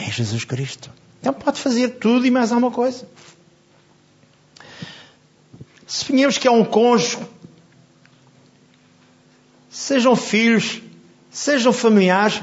em 0.00 0.10
Jesus 0.10 0.42
Cristo. 0.44 0.90
Então 1.20 1.32
pode 1.32 1.60
fazer 1.60 1.90
tudo 1.90 2.26
e 2.26 2.30
mais 2.32 2.50
alguma 2.50 2.72
coisa. 2.72 3.06
Suponhamos 5.86 6.36
que 6.36 6.48
é 6.48 6.50
um 6.50 6.64
cônjuge, 6.64 7.18
sejam 9.70 10.16
filhos, 10.16 10.82
sejam 11.30 11.72
familiares, 11.72 12.42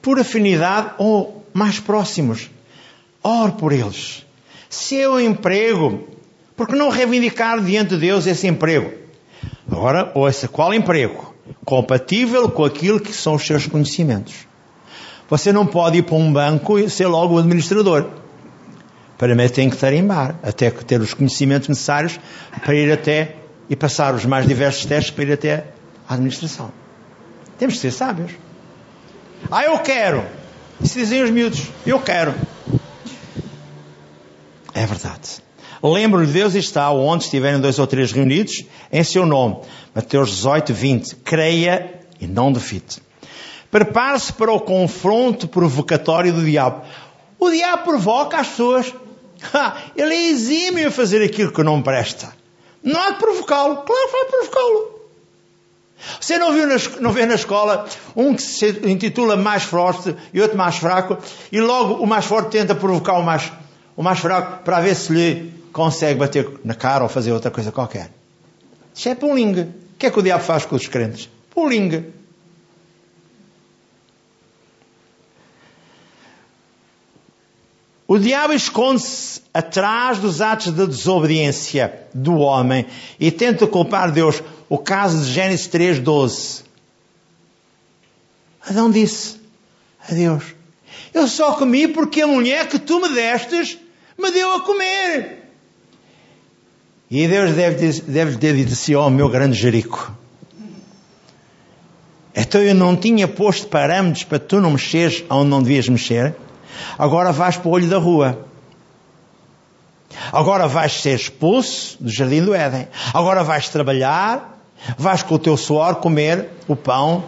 por 0.00 0.20
afinidade 0.20 0.94
ou 0.98 1.44
mais 1.52 1.80
próximos. 1.80 2.48
Ore 3.24 3.50
por 3.50 3.72
eles. 3.72 4.24
Se 4.76 5.06
um 5.06 5.18
emprego, 5.18 6.06
porque 6.56 6.74
não 6.74 6.90
reivindicar 6.90 7.60
diante 7.62 7.90
de 7.90 7.98
Deus 7.98 8.26
esse 8.26 8.46
emprego? 8.46 8.92
Agora, 9.70 10.12
ouça, 10.14 10.48
qual 10.48 10.72
emprego? 10.72 11.36
compatível 11.64 12.48
com 12.48 12.64
aquilo 12.64 13.00
que 13.00 13.12
são 13.12 13.34
os 13.34 13.46
seus 13.46 13.66
conhecimentos. 13.66 14.46
Você 15.28 15.52
não 15.52 15.66
pode 15.66 15.98
ir 15.98 16.02
para 16.02 16.14
um 16.14 16.32
banco 16.32 16.78
e 16.78 16.88
ser 16.88 17.06
logo 17.06 17.34
o 17.34 17.38
administrador. 17.38 18.06
Para 19.18 19.34
mim 19.34 19.48
tem 19.48 19.70
que 19.70 19.76
tarimbar, 19.76 20.36
até 20.42 20.70
ter 20.70 21.00
os 21.00 21.14
conhecimentos 21.14 21.68
necessários 21.68 22.20
para 22.62 22.74
ir 22.74 22.92
até 22.92 23.36
e 23.68 23.74
passar 23.74 24.14
os 24.14 24.24
mais 24.24 24.46
diversos 24.46 24.84
testes 24.84 25.10
para 25.10 25.24
ir 25.24 25.32
até 25.32 25.64
a 26.08 26.14
administração. 26.14 26.70
Temos 27.58 27.76
que 27.76 27.80
ser 27.80 27.90
sábios. 27.90 28.32
Ah, 29.50 29.64
eu 29.64 29.78
quero. 29.78 30.24
Isso 30.80 30.98
dizem 30.98 31.22
os 31.22 31.30
miúdos. 31.30 31.62
Eu 31.84 31.98
quero. 31.98 32.34
É 34.76 34.84
verdade. 34.84 35.42
Lembro-lhe, 35.82 36.30
Deus 36.30 36.54
está 36.54 36.90
onde 36.90 37.24
estiverem 37.24 37.58
dois 37.58 37.78
ou 37.78 37.86
três 37.86 38.12
reunidos 38.12 38.66
em 38.92 39.02
seu 39.02 39.24
nome. 39.24 39.56
Mateus 39.94 40.28
18, 40.28 40.74
20. 40.74 41.16
Creia 41.16 42.02
e 42.20 42.26
não 42.26 42.52
duvide. 42.52 42.98
Prepare-se 43.70 44.34
para 44.34 44.52
o 44.52 44.60
confronto 44.60 45.48
provocatório 45.48 46.30
do 46.30 46.44
diabo. 46.44 46.84
O 47.38 47.48
diabo 47.48 47.84
provoca 47.84 48.36
as 48.36 48.48
pessoas. 48.48 48.94
ele 49.96 50.14
é 50.14 50.28
exímio 50.28 50.88
a 50.88 50.90
fazer 50.90 51.24
aquilo 51.24 51.52
que 51.52 51.62
não 51.62 51.80
presta. 51.80 52.36
Não 52.82 53.00
há 53.00 53.12
de 53.12 53.18
provocá-lo. 53.18 53.76
Claro 53.76 54.06
que 54.06 54.12
vai 54.12 54.24
provocá-lo. 54.26 54.96
Você 56.20 56.38
não, 56.38 56.52
viu 56.52 56.66
na, 56.66 56.76
não 57.00 57.12
vê 57.12 57.24
na 57.24 57.36
escola 57.36 57.86
um 58.14 58.34
que 58.34 58.42
se 58.42 58.68
intitula 58.84 59.36
mais 59.36 59.62
forte 59.62 60.14
e 60.34 60.40
outro 60.42 60.58
mais 60.58 60.76
fraco, 60.76 61.16
e 61.50 61.60
logo 61.62 61.94
o 61.94 62.06
mais 62.06 62.26
forte 62.26 62.50
tenta 62.50 62.74
provocar 62.74 63.14
o 63.14 63.22
mais, 63.22 63.50
o 63.96 64.02
mais 64.02 64.18
fraco 64.18 64.62
para 64.62 64.80
ver 64.80 64.94
se 64.94 65.12
lhe 65.12 65.52
consegue 65.72 66.18
bater 66.18 66.60
na 66.64 66.74
cara 66.74 67.04
ou 67.04 67.08
fazer 67.08 67.32
outra 67.32 67.50
coisa 67.50 67.72
qualquer. 67.72 68.10
Isso 68.94 69.08
é 69.08 69.14
pulinga. 69.14 69.68
O 69.94 69.98
que 69.98 70.06
é 70.06 70.10
que 70.10 70.18
o 70.18 70.22
diabo 70.22 70.44
faz 70.44 70.66
com 70.66 70.76
os 70.76 70.86
crentes? 70.86 71.28
Pulinga. 71.50 72.04
O 78.08 78.18
diabo 78.18 78.52
esconde-se 78.52 79.42
atrás 79.52 80.18
dos 80.18 80.40
atos 80.40 80.72
de 80.72 80.86
desobediência 80.86 82.06
do 82.14 82.36
homem 82.36 82.86
e 83.18 83.32
tenta 83.32 83.66
culpar 83.66 84.12
Deus. 84.12 84.42
O 84.68 84.78
caso 84.78 85.24
de 85.24 85.32
Gênesis 85.32 85.66
3:12. 85.68 86.62
Adão 88.68 88.90
disse 88.90 89.40
a 90.08 90.12
Deus: 90.12 90.44
Eu 91.12 91.26
só 91.26 91.52
comi 91.52 91.88
porque 91.88 92.22
a 92.22 92.26
mulher 92.26 92.68
que 92.68 92.78
tu 92.78 93.00
me 93.00 93.08
destes 93.08 93.76
me 94.18 94.30
deu 94.30 94.54
a 94.54 94.60
comer. 94.60 95.44
E 97.10 97.28
Deus 97.28 97.54
deve, 97.54 98.00
deve 98.02 98.36
ter 98.36 98.56
dito 98.56 98.72
assim, 98.72 98.94
ó 98.94 99.06
oh, 99.06 99.10
meu 99.10 99.28
grande 99.28 99.56
Jerico. 99.56 100.12
Então 102.34 102.60
eu 102.60 102.74
não 102.74 102.96
tinha 102.96 103.26
posto 103.26 103.66
parâmetros 103.68 104.24
para 104.24 104.38
tu 104.38 104.60
não 104.60 104.72
mexeres 104.72 105.24
onde 105.30 105.48
não 105.48 105.62
devias 105.62 105.88
mexer. 105.88 106.34
Agora 106.98 107.32
vais 107.32 107.56
para 107.56 107.68
o 107.68 107.72
olho 107.72 107.88
da 107.88 107.96
rua. 107.96 108.46
Agora 110.32 110.66
vais 110.66 110.92
ser 111.00 111.14
expulso 111.14 111.96
do 112.02 112.10
jardim 112.10 112.42
do 112.42 112.54
Éden. 112.54 112.88
Agora 113.14 113.42
vais 113.42 113.68
trabalhar, 113.68 114.60
vais 114.98 115.22
com 115.22 115.34
o 115.36 115.38
teu 115.38 115.56
suor 115.56 115.96
comer 115.96 116.50
o 116.68 116.76
pão. 116.76 117.24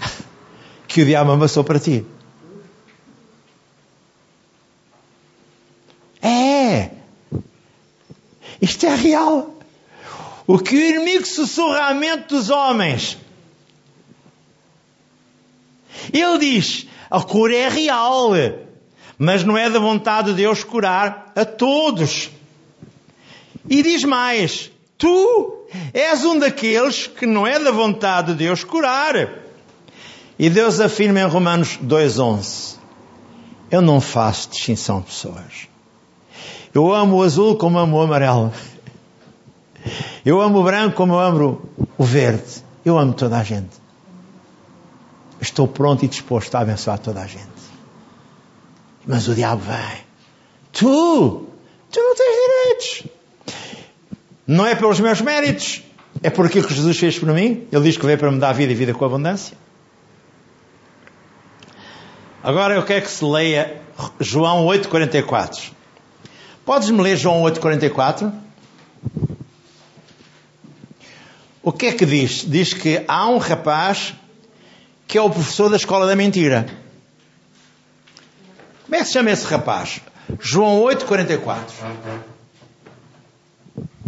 que 0.88 1.02
o 1.02 1.04
diabo 1.04 1.32
amassou 1.32 1.62
para 1.62 1.78
ti. 1.78 2.04
É! 6.22 6.90
Isto 8.60 8.86
é 8.86 8.94
real. 8.94 9.54
O 10.46 10.58
que 10.58 10.74
o 10.74 10.80
inimigo 10.80 11.26
sussurra 11.26 11.88
à 11.88 11.94
mente 11.94 12.28
dos 12.28 12.50
homens. 12.50 13.18
Ele 16.12 16.38
diz: 16.38 16.86
a 17.10 17.20
cura 17.20 17.54
é 17.54 17.68
real, 17.68 18.30
mas 19.18 19.44
não 19.44 19.56
é 19.56 19.68
da 19.68 19.78
vontade 19.78 20.30
de 20.30 20.36
Deus 20.36 20.64
curar 20.64 21.32
a 21.36 21.44
todos. 21.44 22.30
E 23.68 23.82
diz 23.82 24.04
mais: 24.04 24.70
tu 24.96 25.66
és 25.92 26.24
um 26.24 26.38
daqueles 26.38 27.06
que 27.06 27.26
não 27.26 27.46
é 27.46 27.58
da 27.58 27.70
vontade 27.70 28.32
de 28.32 28.38
Deus 28.38 28.64
curar. 28.64 29.14
E 30.38 30.48
Deus 30.48 30.80
afirma 30.80 31.20
em 31.20 31.26
Romanos 31.26 31.78
2,11: 31.82 32.76
Eu 33.70 33.82
não 33.82 34.00
faço 34.00 34.50
distinção 34.50 35.00
de 35.00 35.06
pessoas. 35.06 35.68
Eu 36.74 36.92
amo 36.92 37.16
o 37.16 37.22
azul 37.22 37.56
como 37.56 37.78
amo 37.78 37.96
o 37.96 38.02
amarelo. 38.02 38.52
Eu 40.24 40.40
amo 40.40 40.60
o 40.60 40.64
branco 40.64 40.96
como 40.96 41.14
eu 41.14 41.20
amo 41.20 41.68
o 41.96 42.04
verde. 42.04 42.62
Eu 42.84 42.98
amo 42.98 43.14
toda 43.14 43.38
a 43.38 43.42
gente. 43.42 43.76
Estou 45.40 45.68
pronto 45.68 46.04
e 46.04 46.08
disposto 46.08 46.54
a 46.54 46.60
abençoar 46.60 46.98
toda 46.98 47.20
a 47.20 47.26
gente. 47.26 47.46
Mas 49.06 49.28
o 49.28 49.34
diabo 49.34 49.62
vem. 49.62 50.04
Tu, 50.72 51.46
tu 51.90 52.00
não 52.00 52.14
tens 52.14 52.36
direitos. 52.36 53.02
Não 54.46 54.66
é 54.66 54.74
pelos 54.74 55.00
meus 55.00 55.20
méritos. 55.20 55.82
É 56.22 56.30
por 56.30 56.46
aquilo 56.46 56.66
que 56.66 56.74
Jesus 56.74 56.98
fez 56.98 57.18
por 57.18 57.32
mim. 57.32 57.66
Ele 57.70 57.82
diz 57.84 57.96
que 57.96 58.04
veio 58.04 58.18
para 58.18 58.30
me 58.30 58.38
dar 58.38 58.52
vida 58.52 58.72
e 58.72 58.74
vida 58.74 58.92
com 58.92 59.04
abundância. 59.04 59.56
Agora 62.42 62.74
eu 62.74 62.82
quero 62.84 63.02
que 63.02 63.10
se 63.10 63.24
leia 63.24 63.80
João 64.20 64.66
8,44. 64.66 65.77
Podes-me 66.68 67.00
ler 67.00 67.16
João 67.16 67.44
8,44? 67.44 68.30
O 71.62 71.72
que 71.72 71.86
é 71.86 71.92
que 71.92 72.04
diz? 72.04 72.44
Diz 72.46 72.74
que 72.74 73.02
há 73.08 73.26
um 73.26 73.38
rapaz 73.38 74.12
que 75.06 75.16
é 75.16 75.22
o 75.22 75.30
professor 75.30 75.70
da 75.70 75.76
escola 75.76 76.06
da 76.06 76.14
mentira. 76.14 76.66
Como 78.84 78.94
é 78.94 78.98
que 78.98 79.06
se 79.06 79.14
chama 79.14 79.30
esse 79.30 79.46
rapaz? 79.46 80.02
João 80.38 80.82
8,44. 80.82 81.56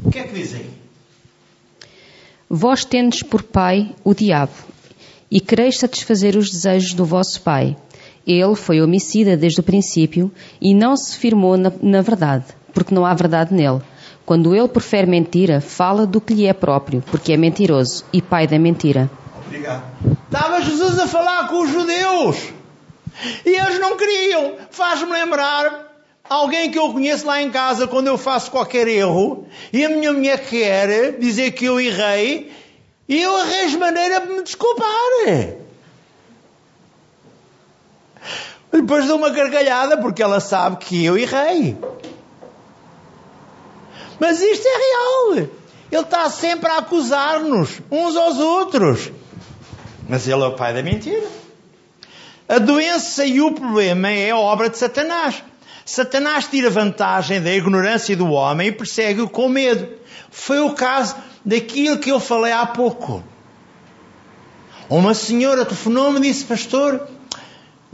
O 0.04 0.10
que 0.10 0.18
é 0.18 0.24
que 0.24 0.34
diz 0.34 0.52
aí? 0.52 0.70
Vós 2.46 2.84
tendes 2.84 3.22
por 3.22 3.42
pai 3.42 3.96
o 4.04 4.12
diabo, 4.12 4.52
e 5.30 5.40
quereis 5.40 5.78
satisfazer 5.78 6.36
os 6.36 6.50
desejos 6.50 6.92
do 6.92 7.06
vosso 7.06 7.40
pai. 7.40 7.74
Ele 8.26 8.54
foi 8.54 8.80
homicida 8.80 9.36
desde 9.36 9.60
o 9.60 9.62
princípio 9.62 10.30
e 10.60 10.74
não 10.74 10.96
se 10.96 11.16
firmou 11.16 11.56
na, 11.56 11.72
na 11.82 12.02
verdade, 12.02 12.44
porque 12.72 12.94
não 12.94 13.06
há 13.06 13.14
verdade 13.14 13.54
nele. 13.54 13.80
Quando 14.24 14.54
ele 14.54 14.68
prefere 14.68 15.06
mentira, 15.06 15.60
fala 15.60 16.06
do 16.06 16.20
que 16.20 16.34
lhe 16.34 16.46
é 16.46 16.52
próprio, 16.52 17.02
porque 17.10 17.32
é 17.32 17.36
mentiroso 17.36 18.04
e 18.12 18.22
pai 18.22 18.46
da 18.46 18.58
mentira. 18.58 19.10
Obrigado. 19.46 19.82
Estava 20.24 20.62
Jesus 20.62 20.98
a 21.00 21.08
falar 21.08 21.48
com 21.48 21.64
os 21.64 21.70
judeus 21.70 22.36
e 23.44 23.50
eles 23.50 23.80
não 23.80 23.96
queriam. 23.96 24.54
Faz-me 24.70 25.10
lembrar 25.10 25.90
alguém 26.28 26.70
que 26.70 26.78
eu 26.78 26.92
conheço 26.92 27.26
lá 27.26 27.42
em 27.42 27.50
casa 27.50 27.88
quando 27.88 28.06
eu 28.06 28.16
faço 28.16 28.50
qualquer 28.50 28.86
erro 28.86 29.46
e 29.72 29.84
a 29.84 29.88
minha 29.88 30.12
mulher 30.12 30.46
quer 30.46 31.18
dizer 31.18 31.50
que 31.50 31.64
eu 31.64 31.80
errei 31.80 32.52
e 33.08 33.20
eu 33.20 33.36
arranjo 33.36 33.78
maneira 33.78 34.20
de 34.20 34.32
me 34.32 34.42
desculpar. 34.44 34.86
Depois 38.72 39.06
dou 39.06 39.16
uma 39.16 39.30
gargalhada 39.30 39.98
porque 39.98 40.22
ela 40.22 40.40
sabe 40.40 40.76
que 40.76 41.04
eu 41.04 41.18
errei. 41.18 41.76
Mas 44.18 44.40
isto 44.40 44.66
é 44.66 44.76
real. 44.76 45.48
Ele 45.90 46.02
está 46.02 46.30
sempre 46.30 46.70
a 46.70 46.78
acusar-nos 46.78 47.80
uns 47.90 48.16
aos 48.16 48.38
outros. 48.38 49.10
Mas 50.08 50.28
ele 50.28 50.42
é 50.42 50.46
o 50.46 50.54
pai 50.54 50.72
da 50.72 50.82
mentira. 50.82 51.26
A 52.48 52.58
doença 52.58 53.24
e 53.24 53.40
o 53.40 53.52
problema 53.52 54.10
é 54.10 54.34
obra 54.34 54.68
de 54.68 54.78
Satanás. 54.78 55.42
Satanás 55.84 56.46
tira 56.46 56.70
vantagem 56.70 57.40
da 57.40 57.52
ignorância 57.52 58.16
do 58.16 58.30
homem 58.30 58.68
e 58.68 58.72
persegue-o 58.72 59.28
com 59.28 59.48
medo. 59.48 59.88
Foi 60.30 60.60
o 60.60 60.74
caso 60.74 61.16
daquilo 61.44 61.98
que 61.98 62.10
eu 62.10 62.20
falei 62.20 62.52
há 62.52 62.66
pouco. 62.66 63.24
Uma 64.88 65.14
senhora 65.14 65.64
telefonou-me 65.64 66.18
e 66.18 66.22
disse, 66.22 66.44
pastor, 66.44 67.08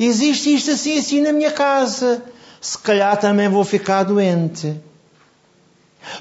existe 0.04 0.54
isto 0.54 0.70
assim 0.70 0.98
assim 0.98 1.20
na 1.20 1.32
minha 1.32 1.50
casa. 1.50 2.22
Se 2.60 2.76
calhar 2.78 3.16
também 3.18 3.48
vou 3.48 3.64
ficar 3.64 4.02
doente. 4.02 4.74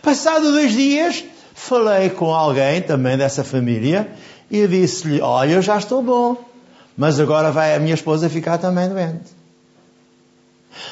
Passado 0.01 0.51
dois 0.51 0.73
dias, 0.73 1.23
falei 1.53 2.09
com 2.09 2.33
alguém 2.33 2.81
também 2.81 3.17
dessa 3.17 3.43
família 3.43 4.09
e 4.49 4.67
disse-lhe: 4.67 5.21
Olha, 5.21 5.53
eu 5.53 5.61
já 5.61 5.77
estou 5.77 6.01
bom, 6.01 6.37
mas 6.97 7.19
agora 7.19 7.51
vai 7.51 7.75
a 7.75 7.79
minha 7.79 7.95
esposa 7.95 8.29
ficar 8.29 8.57
também 8.57 8.89
doente. 8.89 9.35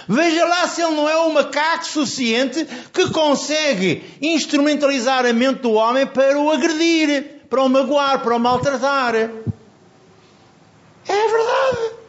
Veja 0.08 0.46
lá 0.46 0.68
se 0.68 0.82
ele 0.82 0.96
não 0.96 1.10
é 1.10 1.18
um 1.26 1.34
macaco 1.34 1.86
suficiente 1.86 2.66
que 2.94 3.10
consegue 3.10 4.04
instrumentalizar 4.22 5.26
a 5.26 5.34
mente 5.34 5.62
do 5.62 5.74
homem 5.74 6.06
para 6.08 6.40
o 6.40 6.50
agredir, 6.50 7.42
para 7.50 7.64
o 7.64 7.70
magoar, 7.70 8.22
para 8.22 8.36
o 8.36 8.40
maltratar. 8.40 9.16
É 9.16 9.30
verdade. 11.08 12.03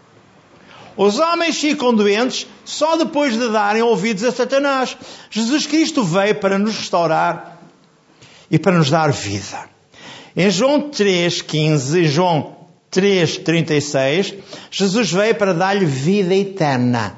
Os 0.97 1.19
homens 1.19 1.59
ficam 1.59 1.93
doentes 1.93 2.47
só 2.65 2.97
depois 2.97 3.35
de 3.35 3.49
darem 3.49 3.83
ouvidos 3.83 4.23
a 4.25 4.33
Satanás. 4.33 4.97
Jesus 5.31 5.67
Cristo 5.67 6.05
veio 6.05 6.37
para 6.37 6.59
nos 6.59 6.77
restaurar 6.77 7.61
e 8.51 8.59
para 8.59 8.79
nos 8.79 8.91
dar 8.91 9.11
vida. 9.13 9.69
Em 10.37 10.51
João 10.51 10.91
3,15 10.91 12.03
e 12.03 12.05
João 12.07 12.57
3,36, 12.93 14.37
Jesus 14.71 15.11
veio 15.11 15.35
para 15.35 15.53
dar-lhe 15.53 15.85
vida 15.85 16.35
eterna. 16.35 17.17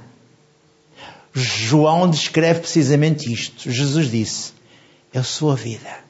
João 1.34 2.08
descreve 2.08 2.60
precisamente 2.60 3.30
isto. 3.30 3.70
Jesus 3.70 4.10
disse: 4.10 4.52
Eu 5.12 5.22
sou 5.22 5.52
a 5.52 5.54
vida. 5.54 6.06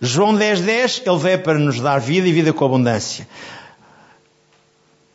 João 0.00 0.34
10, 0.34 0.62
10, 0.62 1.02
ele 1.04 1.18
veio 1.18 1.42
para 1.42 1.58
nos 1.58 1.78
dar 1.78 2.00
vida 2.00 2.26
e 2.26 2.32
vida 2.32 2.52
com 2.54 2.64
abundância. 2.64 3.28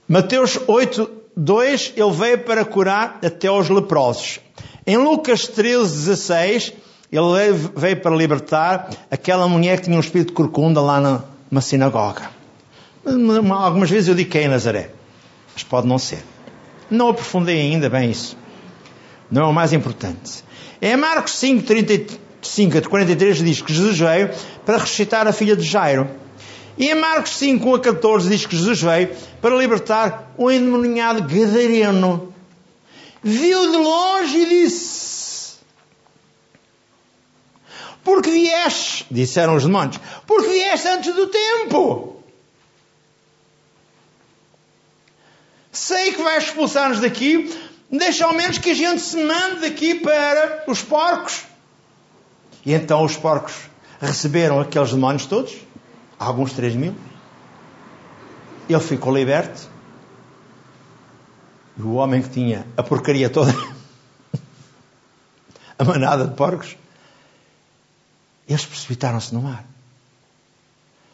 Mateus 0.08 0.60
8, 0.68 1.10
2, 1.36 1.94
ele 1.98 2.12
veio 2.12 2.38
para 2.40 2.64
curar 2.64 3.18
até 3.24 3.50
os 3.50 3.68
leprosos. 3.68 4.40
Em 4.86 4.98
Lucas 4.98 5.48
13, 5.48 5.92
16, 5.92 6.74
ele 7.12 7.54
veio 7.76 8.00
para 8.00 8.16
libertar 8.16 8.90
aquela 9.10 9.48
mulher 9.48 9.80
que 9.80 9.86
tinha 9.86 9.98
um 9.98 10.02
espírito 10.02 10.28
de 10.28 10.34
corcunda 10.34 10.80
lá 10.80 11.24
numa 11.50 11.62
sinagoga. 11.62 12.30
Algumas 13.04 13.90
vezes 13.90 14.08
eu 14.08 14.14
digo 14.14 14.30
que 14.30 14.38
é 14.38 14.44
em 14.44 14.48
Nazaré, 14.48 14.92
mas 15.54 15.64
pode 15.64 15.88
não 15.88 15.98
ser. 15.98 16.24
Não 16.92 17.10
aprofundei 17.10 17.60
ainda 17.60 17.90
bem 17.90 18.12
isso. 18.12 18.38
Não 19.32 19.42
é 19.42 19.46
o 19.46 19.54
mais 19.54 19.74
importante. 19.74 20.44
Em 20.80 20.96
Marcos 20.96 21.34
5, 21.40 21.64
35 22.46 22.78
a 22.78 22.82
43 22.82 23.38
diz 23.44 23.62
que 23.62 23.74
Jesus 23.74 24.00
veio 24.00 24.30
para 24.66 24.78
ressuscitar 24.78 25.28
a 25.28 25.34
filha 25.34 25.56
de 25.56 25.64
Jairo. 25.64 26.10
E 26.78 26.88
em 26.88 26.96
Marcos 26.96 27.38
5, 27.38 27.68
1 27.68 27.76
a 27.76 27.80
14 27.80 28.30
diz 28.30 28.46
que 28.46 28.56
Jesus 28.56 28.82
veio 28.82 29.10
para 29.42 29.56
libertar 29.56 30.34
um 30.38 30.52
endemoniado 30.52 31.22
gadareno. 31.24 32.34
Viu 33.24 33.72
de 33.72 33.78
longe 33.78 34.38
e 34.38 34.46
disse: 34.50 35.56
Porque 38.04 38.30
vieste, 38.30 39.06
disseram 39.10 39.56
os 39.56 39.64
demônios, 39.64 40.00
porque 40.28 40.50
vieste 40.50 40.88
antes 40.88 41.16
do 41.16 41.28
tempo. 41.28 42.22
Sei 45.72 46.14
que 46.14 46.22
vais 46.22 46.44
expulsar-nos 46.44 47.00
daqui, 47.00 47.54
deixa 47.90 48.26
ao 48.26 48.34
menos 48.34 48.58
que 48.58 48.70
a 48.70 48.74
gente 48.74 49.02
se 49.02 49.18
mande 49.18 49.62
daqui 49.62 49.96
para 49.96 50.64
os 50.68 50.82
porcos. 50.82 51.44
E 52.66 52.74
então 52.74 53.04
os 53.04 53.16
porcos 53.16 53.54
receberam 54.02 54.60
aqueles 54.60 54.92
demónios 54.92 55.26
todos, 55.26 55.56
alguns 56.18 56.54
três 56.54 56.76
mil. 56.76 56.96
Ele 58.68 58.80
ficou 58.80 59.16
liberto. 59.16 59.70
E 61.78 61.82
o 61.82 61.94
homem 61.94 62.22
que 62.22 62.30
tinha 62.30 62.66
a 62.76 62.82
porcaria 62.82 63.30
toda, 63.30 63.54
a 65.78 65.84
manada 65.84 66.26
de 66.26 66.34
porcos, 66.34 66.76
eles 68.48 68.66
precipitaram-se 68.66 69.34
no 69.34 69.42
mar. 69.42 69.66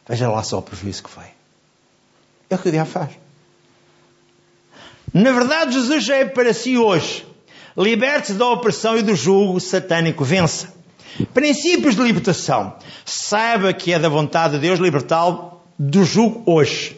Veja 0.07 0.29
lá 0.29 0.43
só 0.43 0.59
o 0.59 0.61
prejuízo 0.61 1.03
que 1.03 1.09
foi. 1.09 1.25
É 2.49 2.55
o 2.55 2.57
que 2.57 2.69
o 2.69 2.71
diabo 2.71 2.89
faz. 2.89 3.11
Na 5.13 5.31
verdade, 5.31 5.73
Jesus 5.73 6.03
já 6.03 6.17
é 6.17 6.25
para 6.25 6.53
si 6.53 6.77
hoje. 6.77 7.25
Liberte-se 7.75 8.33
da 8.33 8.47
opressão 8.47 8.97
e 8.97 9.01
do 9.01 9.15
jugo 9.15 9.59
satânico. 9.59 10.23
Vença. 10.23 10.80
Princípios 11.33 11.95
de 11.95 12.01
libertação. 12.01 12.75
Saiba 13.05 13.73
que 13.73 13.93
é 13.93 13.99
da 13.99 14.09
vontade 14.09 14.53
de 14.53 14.59
Deus 14.59 14.79
libertá-lo 14.79 15.61
do 15.77 16.03
jugo 16.03 16.43
hoje. 16.45 16.97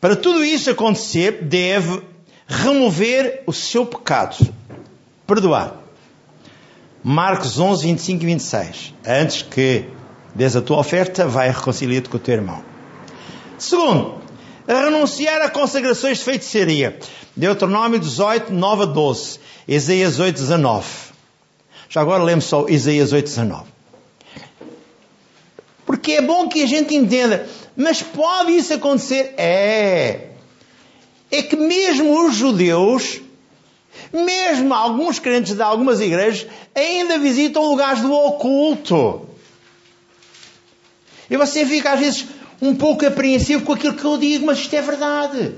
Para 0.00 0.16
tudo 0.16 0.44
isso 0.44 0.70
acontecer, 0.70 1.44
deve 1.44 2.02
remover 2.46 3.42
o 3.46 3.52
seu 3.52 3.86
pecado. 3.86 4.36
Perdoar. 5.26 5.74
Marcos 7.02 7.58
11, 7.58 7.86
25 7.86 8.22
e 8.22 8.26
26. 8.26 8.94
Antes 9.06 9.42
que 9.42 9.84
des 10.34 10.56
a 10.56 10.62
tua 10.62 10.78
oferta, 10.78 11.26
vai 11.26 11.50
reconciliar-te 11.50 12.08
com 12.08 12.16
o 12.16 12.20
teu 12.20 12.34
irmão. 12.34 12.62
Segundo, 13.58 14.20
renunciar 14.66 15.42
a 15.42 15.50
consagrações 15.50 16.18
de 16.18 16.24
feitiçaria. 16.24 16.98
Deuteronômio 17.36 17.98
18, 17.98 18.52
9 18.52 18.82
a 18.82 18.86
12. 18.86 19.40
Isaías 19.68 20.18
8, 20.18 20.34
19. 20.34 21.11
Já 21.92 22.00
agora 22.00 22.22
lemos 22.22 22.46
só 22.46 22.66
Isaías 22.70 23.12
8, 23.12 23.26
19. 23.26 23.64
Porque 25.84 26.12
é 26.12 26.22
bom 26.22 26.48
que 26.48 26.62
a 26.62 26.66
gente 26.66 26.94
entenda. 26.94 27.46
Mas 27.76 28.00
pode 28.00 28.52
isso 28.52 28.72
acontecer? 28.72 29.34
É. 29.36 30.30
É 31.30 31.42
que 31.42 31.54
mesmo 31.54 32.26
os 32.26 32.34
judeus, 32.34 33.20
mesmo 34.10 34.72
alguns 34.72 35.18
crentes 35.18 35.54
de 35.54 35.60
algumas 35.60 36.00
igrejas, 36.00 36.46
ainda 36.74 37.18
visitam 37.18 37.62
lugares 37.68 38.00
do 38.00 38.10
oculto. 38.10 39.28
E 41.28 41.36
você 41.36 41.66
fica 41.66 41.92
às 41.92 42.00
vezes 42.00 42.26
um 42.62 42.74
pouco 42.74 43.06
apreensivo 43.06 43.66
com 43.66 43.74
aquilo 43.74 43.96
que 43.96 44.04
eu 44.04 44.16
digo, 44.16 44.46
mas 44.46 44.60
isto 44.60 44.74
é 44.74 44.80
verdade. 44.80 45.56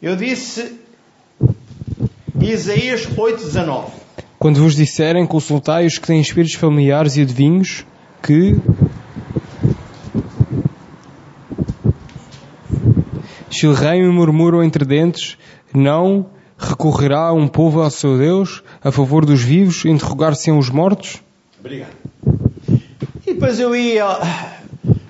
Eu 0.00 0.14
disse 0.14 0.78
Isaías 2.40 3.04
8,19. 3.06 4.03
Quando 4.44 4.60
vos 4.60 4.76
disserem, 4.76 5.26
consultai 5.26 5.86
os 5.86 5.96
que 5.96 6.06
têm 6.06 6.20
espíritos 6.20 6.52
familiares 6.52 7.16
e 7.16 7.22
adivinhos, 7.22 7.86
que 8.22 8.54
chilreiam 13.48 14.04
e 14.04 14.12
murmuram 14.12 14.62
entre 14.62 14.84
dentes, 14.84 15.38
não 15.72 16.26
recorrerá 16.58 17.32
um 17.32 17.48
povo 17.48 17.80
ao 17.80 17.90
seu 17.90 18.18
Deus 18.18 18.62
a 18.82 18.92
favor 18.92 19.24
dos 19.24 19.40
vivos, 19.40 19.86
interrogar-se-ão 19.86 20.58
os 20.58 20.68
mortos? 20.68 21.22
Obrigado. 21.58 21.96
E 23.26 23.32
depois 23.32 23.58
eu 23.58 23.74
ia 23.74 24.06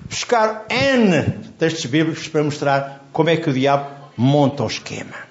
buscar 0.09 0.65
N 0.69 1.23
textos 1.59 1.87
bíblicos 1.87 2.29
para 2.29 2.41
mostrar 2.41 3.05
como 3.11 3.29
é 3.29 3.35
que 3.35 3.49
o 3.49 3.53
diabo 3.53 3.89
monta 4.15 4.63
o 4.63 4.67
esquema. 4.67 5.25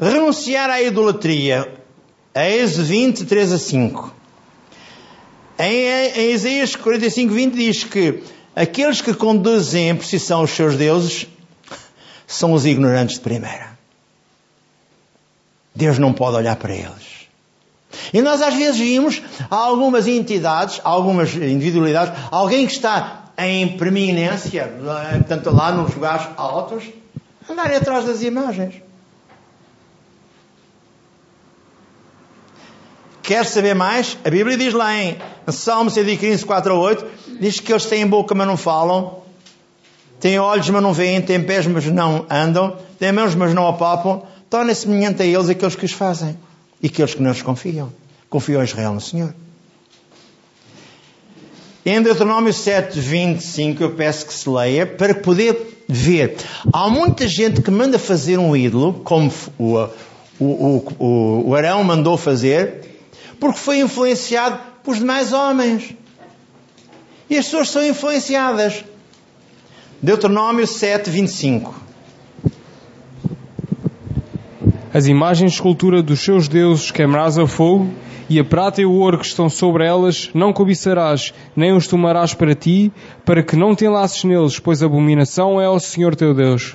Renunciar 0.00 0.68
à 0.68 0.82
idolatria. 0.82 1.77
A 2.34 2.48
Êxodo 2.48 2.84
20, 2.84 3.24
3 3.24 3.52
a 3.52 3.58
5. 3.58 4.14
Em, 5.58 6.32
Isaías 6.32 6.76
45, 6.76 7.34
20 7.34 7.54
diz 7.54 7.84
que 7.84 8.22
aqueles 8.54 9.00
que 9.00 9.12
conduzem 9.12 9.88
em 9.88 9.96
precisão 9.96 10.42
os 10.42 10.50
seus 10.50 10.76
deuses 10.76 11.26
são 12.26 12.52
os 12.52 12.64
ignorantes 12.64 13.16
de 13.16 13.22
primeira. 13.22 13.76
Deus 15.74 15.98
não 15.98 16.12
pode 16.12 16.36
olhar 16.36 16.56
para 16.56 16.74
eles. 16.74 17.18
E 18.12 18.20
nós 18.20 18.42
às 18.42 18.54
vezes 18.54 18.78
vimos 18.78 19.22
algumas 19.50 20.06
entidades, 20.06 20.80
algumas 20.84 21.34
individualidades, 21.34 22.12
alguém 22.30 22.66
que 22.66 22.72
está 22.72 23.32
em 23.36 23.76
preeminência, 23.76 24.72
portanto 25.18 25.50
lá 25.50 25.72
nos 25.72 25.94
lugares 25.94 26.26
altos, 26.36 26.84
andarem 27.48 27.76
atrás 27.76 28.04
das 28.04 28.22
imagens. 28.22 28.74
Quer 33.28 33.44
saber 33.44 33.74
mais? 33.74 34.16
A 34.24 34.30
Bíblia 34.30 34.56
diz 34.56 34.72
lá 34.72 34.96
em 34.96 35.18
Salmo 35.48 35.90
115, 35.90 36.46
4 36.46 36.72
a 36.72 36.78
8, 36.78 37.06
diz 37.38 37.60
que 37.60 37.70
eles 37.70 37.84
têm 37.84 38.06
boca, 38.06 38.34
mas 38.34 38.46
não 38.46 38.56
falam, 38.56 39.18
têm 40.18 40.38
olhos, 40.38 40.70
mas 40.70 40.82
não 40.82 40.94
veem, 40.94 41.20
têm 41.20 41.42
pés, 41.42 41.66
mas 41.66 41.84
não 41.84 42.24
andam, 42.30 42.78
têm 42.98 43.12
mãos, 43.12 43.34
mas 43.34 43.52
não 43.52 43.68
apalpam, 43.68 44.22
torna-se 44.48 44.86
semelhante 44.86 45.22
a 45.22 45.26
eles 45.26 45.50
aqueles 45.50 45.76
que 45.76 45.84
os 45.84 45.92
fazem 45.92 46.38
e 46.82 46.86
aqueles 46.86 47.12
que 47.12 47.22
não 47.22 47.30
os 47.30 47.42
confiam. 47.42 47.92
Confiou 48.30 48.64
Israel 48.64 48.94
no 48.94 49.00
Senhor. 49.02 49.34
Em 51.84 52.00
Deuteronômio 52.00 52.54
7, 52.54 52.98
25, 52.98 53.82
eu 53.82 53.90
peço 53.90 54.24
que 54.24 54.32
se 54.32 54.48
leia 54.48 54.86
para 54.86 55.14
poder 55.14 55.84
ver. 55.86 56.34
Há 56.72 56.88
muita 56.88 57.28
gente 57.28 57.60
que 57.60 57.70
manda 57.70 57.98
fazer 57.98 58.38
um 58.38 58.56
ídolo, 58.56 59.02
como 59.04 59.30
o, 59.58 59.86
o, 60.40 60.94
o, 60.98 61.42
o 61.48 61.54
Arão 61.54 61.84
mandou 61.84 62.16
fazer, 62.16 62.87
porque 63.38 63.58
foi 63.58 63.80
influenciado 63.80 64.58
por 64.82 64.94
demais 64.94 65.32
homens. 65.32 65.94
E 67.28 67.36
as 67.36 67.44
pessoas 67.44 67.70
são 67.70 67.84
influenciadas. 67.84 68.84
Deuteronômio 70.00 70.66
7, 70.66 71.10
25. 71.10 71.74
As 74.92 75.06
imagens 75.06 75.50
de 75.50 75.56
escultura 75.56 76.02
dos 76.02 76.20
seus 76.20 76.48
deuses 76.48 76.90
queimarás 76.90 77.38
a 77.38 77.46
fogo, 77.46 77.92
e 78.30 78.38
a 78.38 78.44
prata 78.44 78.80
e 78.80 78.86
o 78.86 78.92
ouro 78.92 79.18
que 79.18 79.26
estão 79.26 79.48
sobre 79.48 79.86
elas 79.86 80.30
não 80.34 80.52
cobiçarás, 80.52 81.32
nem 81.56 81.74
os 81.74 81.86
tomarás 81.86 82.34
para 82.34 82.54
ti, 82.54 82.92
para 83.24 83.42
que 83.42 83.56
não 83.56 83.74
te 83.74 83.86
enlaces 83.86 84.22
neles, 84.24 84.58
pois 84.58 84.82
abominação 84.82 85.60
é 85.60 85.64
ao 85.64 85.80
Senhor 85.80 86.14
teu 86.14 86.34
Deus. 86.34 86.74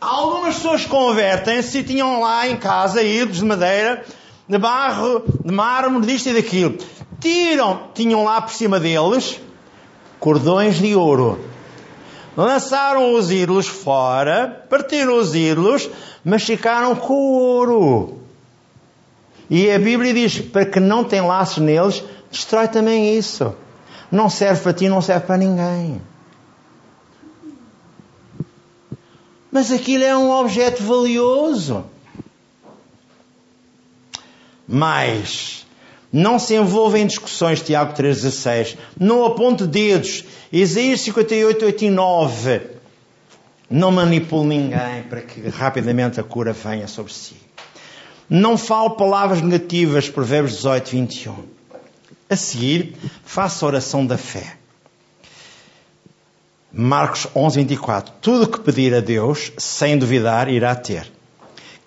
Algumas 0.00 0.56
pessoas 0.56 0.86
convertem-se 0.86 1.78
e 1.78 1.82
tinham 1.82 2.20
lá 2.20 2.48
em 2.48 2.56
casa 2.56 3.02
ídolos 3.02 3.38
de 3.38 3.44
madeira, 3.44 4.04
de 4.50 4.58
barro, 4.58 5.22
de 5.44 5.52
mármore, 5.52 6.06
disto 6.06 6.30
e 6.30 6.34
daquilo. 6.34 6.76
Tiram, 7.20 7.88
tinham 7.94 8.24
lá 8.24 8.40
por 8.40 8.52
cima 8.52 8.80
deles 8.80 9.40
cordões 10.18 10.76
de 10.76 10.94
ouro. 10.96 11.38
Lançaram 12.36 13.14
os 13.14 13.30
ídolos 13.30 13.68
fora, 13.68 14.66
partiram 14.68 15.16
os 15.18 15.36
ídolos, 15.36 15.88
mas 16.24 16.42
ficaram 16.42 16.96
com 16.96 17.14
o 17.14 17.38
ouro. 17.38 18.18
E 19.48 19.70
a 19.70 19.78
Bíblia 19.78 20.12
diz: 20.12 20.40
para 20.40 20.66
que 20.66 20.80
não 20.80 21.04
tem 21.04 21.20
laços 21.20 21.58
neles, 21.58 22.02
destrói 22.30 22.66
também 22.66 23.16
isso. 23.16 23.54
Não 24.10 24.28
serve 24.28 24.62
para 24.62 24.72
ti, 24.72 24.88
não 24.88 25.00
serve 25.00 25.26
para 25.26 25.36
ninguém. 25.36 26.02
Mas 29.52 29.70
aquilo 29.70 30.02
é 30.02 30.16
um 30.16 30.30
objeto 30.30 30.82
valioso. 30.82 31.84
Mas 34.72 35.66
não 36.12 36.38
se 36.38 36.54
envolva 36.54 36.96
em 36.96 37.04
discussões, 37.04 37.60
Tiago 37.60 37.92
3,16. 37.92 38.76
Não 38.98 39.24
aponte 39.24 39.66
dedos. 39.66 40.24
Isaías 40.52 41.00
58, 41.00 41.64
8 41.64 41.84
e 41.86 41.90
9. 41.90 42.60
Não 43.68 43.90
manipule 43.90 44.46
ninguém 44.46 45.02
para 45.08 45.22
que 45.22 45.48
rapidamente 45.48 46.20
a 46.20 46.22
cura 46.22 46.52
venha 46.52 46.86
sobre 46.86 47.12
si. 47.12 47.34
Não 48.28 48.56
fale 48.56 48.90
palavras 48.90 49.42
negativas, 49.42 50.08
Provérbios 50.08 50.54
18, 50.58 50.88
21. 50.88 51.34
A 52.28 52.36
seguir, 52.36 52.94
faça 53.24 53.66
a 53.66 53.68
oração 53.68 54.06
da 54.06 54.16
fé. 54.16 54.54
Marcos 56.72 57.26
11, 57.34 57.58
24. 57.58 58.14
Tudo 58.20 58.48
que 58.48 58.60
pedir 58.60 58.94
a 58.94 59.00
Deus, 59.00 59.50
sem 59.58 59.98
duvidar, 59.98 60.48
irá 60.48 60.76
ter. 60.76 61.10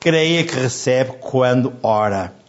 Creia 0.01 0.43
que 0.43 0.55
recebe 0.55 1.13
quando 1.21 1.71
ora 1.81 2.42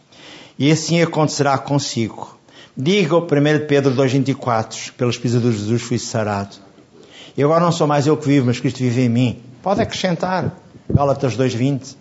e 0.58 0.70
assim 0.70 1.02
acontecerá 1.02 1.56
consigo. 1.58 2.38
Diga 2.76 3.16
o 3.16 3.22
1 3.22 3.66
Pedro 3.66 3.94
2,24: 3.94 4.92
Pelos 4.92 5.18
pisaduras 5.18 5.56
de 5.56 5.62
Jesus 5.62 5.82
fui 5.82 5.98
sarado. 5.98 6.56
E 7.36 7.42
agora 7.42 7.60
não 7.60 7.72
sou 7.72 7.86
mais 7.86 8.06
eu 8.06 8.16
que 8.16 8.26
vivo, 8.26 8.46
mas 8.46 8.60
Cristo 8.60 8.78
vive 8.78 9.02
em 9.02 9.08
mim. 9.08 9.42
Pode 9.62 9.80
acrescentar. 9.80 10.52
Gálatas 10.88 11.36
2,20. 11.36 11.96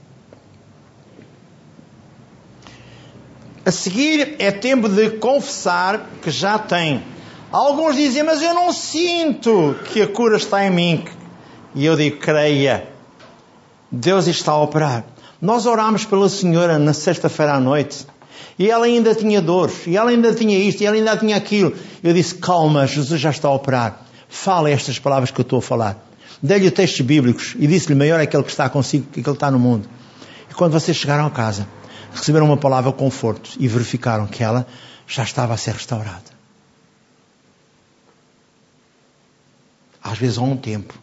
A 3.65 3.71
seguir 3.71 4.36
é 4.39 4.51
tempo 4.51 4.89
de 4.89 5.11
confessar 5.11 6.09
que 6.21 6.30
já 6.30 6.59
tem. 6.59 7.03
Alguns 7.51 7.95
dizem, 7.95 8.23
mas 8.23 8.41
eu 8.41 8.53
não 8.53 8.73
sinto 8.73 9.75
que 9.86 10.01
a 10.01 10.07
cura 10.07 10.38
está 10.38 10.65
em 10.65 10.71
mim. 10.71 11.05
E 11.73 11.86
eu 11.86 11.95
digo, 11.95 12.17
creia. 12.17 12.88
Deus 13.91 14.28
está 14.28 14.51
a 14.51 14.61
operar. 14.61 15.05
Nós 15.41 15.65
orámos 15.65 16.03
pela 16.03 16.28
Senhora 16.28 16.78
na 16.78 16.93
sexta-feira 16.93 17.53
à 17.53 17.59
noite. 17.59 18.05
E 18.58 18.70
ela 18.70 18.86
ainda 18.86 19.16
tinha 19.16 19.41
dores, 19.41 19.88
e 19.88 19.97
ela 19.97 20.12
ainda 20.12 20.34
tinha 20.34 20.58
isto, 20.58 20.82
e 20.82 20.86
ela 20.86 20.95
ainda 20.95 21.18
tinha 21.18 21.36
aquilo. 21.36 21.74
Eu 22.04 22.14
disse: 22.14 22.36
Calma, 22.36 22.86
Jesus 22.86 23.20
já 23.20 23.32
está 23.32 23.47
a 23.47 23.54
operar. 23.54 24.06
Fala 24.30 24.70
estas 24.70 24.99
palavras 24.99 25.32
que 25.32 25.39
eu 25.39 25.43
estou 25.43 25.60
a 25.60 25.62
falar. 25.62 26.06
Dei-lhe 26.41 26.70
textos 26.70 27.01
bíblicos 27.01 27.56
e 27.58 27.66
disse-lhe: 27.66 27.95
Maior 27.95 28.20
é 28.20 28.24
aquele 28.24 28.43
que 28.43 28.51
está 28.51 28.70
consigo 28.70 29.06
que 29.06 29.22
aquele 29.22 29.24
que 29.24 29.32
está 29.32 29.49
no 29.49 29.60
mundo. 29.60 29.89
E 30.49 30.54
quando 30.54 30.74
vocês 30.74 30.95
chegaram 30.95 31.26
a 31.26 31.32
casa, 31.32 31.68
receberam 32.14 32.45
uma 32.45 32.58
palavra 32.58 32.91
de 32.91 32.97
conforto 32.97 33.51
e 33.60 33.68
verificaram 33.68 34.28
que 34.28 34.43
ela 34.43 34.68
já 35.08 35.24
estava 35.24 35.54
a 35.54 35.58
ser 35.58 35.74
restaurada. 35.74 36.34
Às 40.04 40.18
vezes 40.18 40.38
há 40.38 40.41
um 40.41 40.58
tempo 40.58 40.93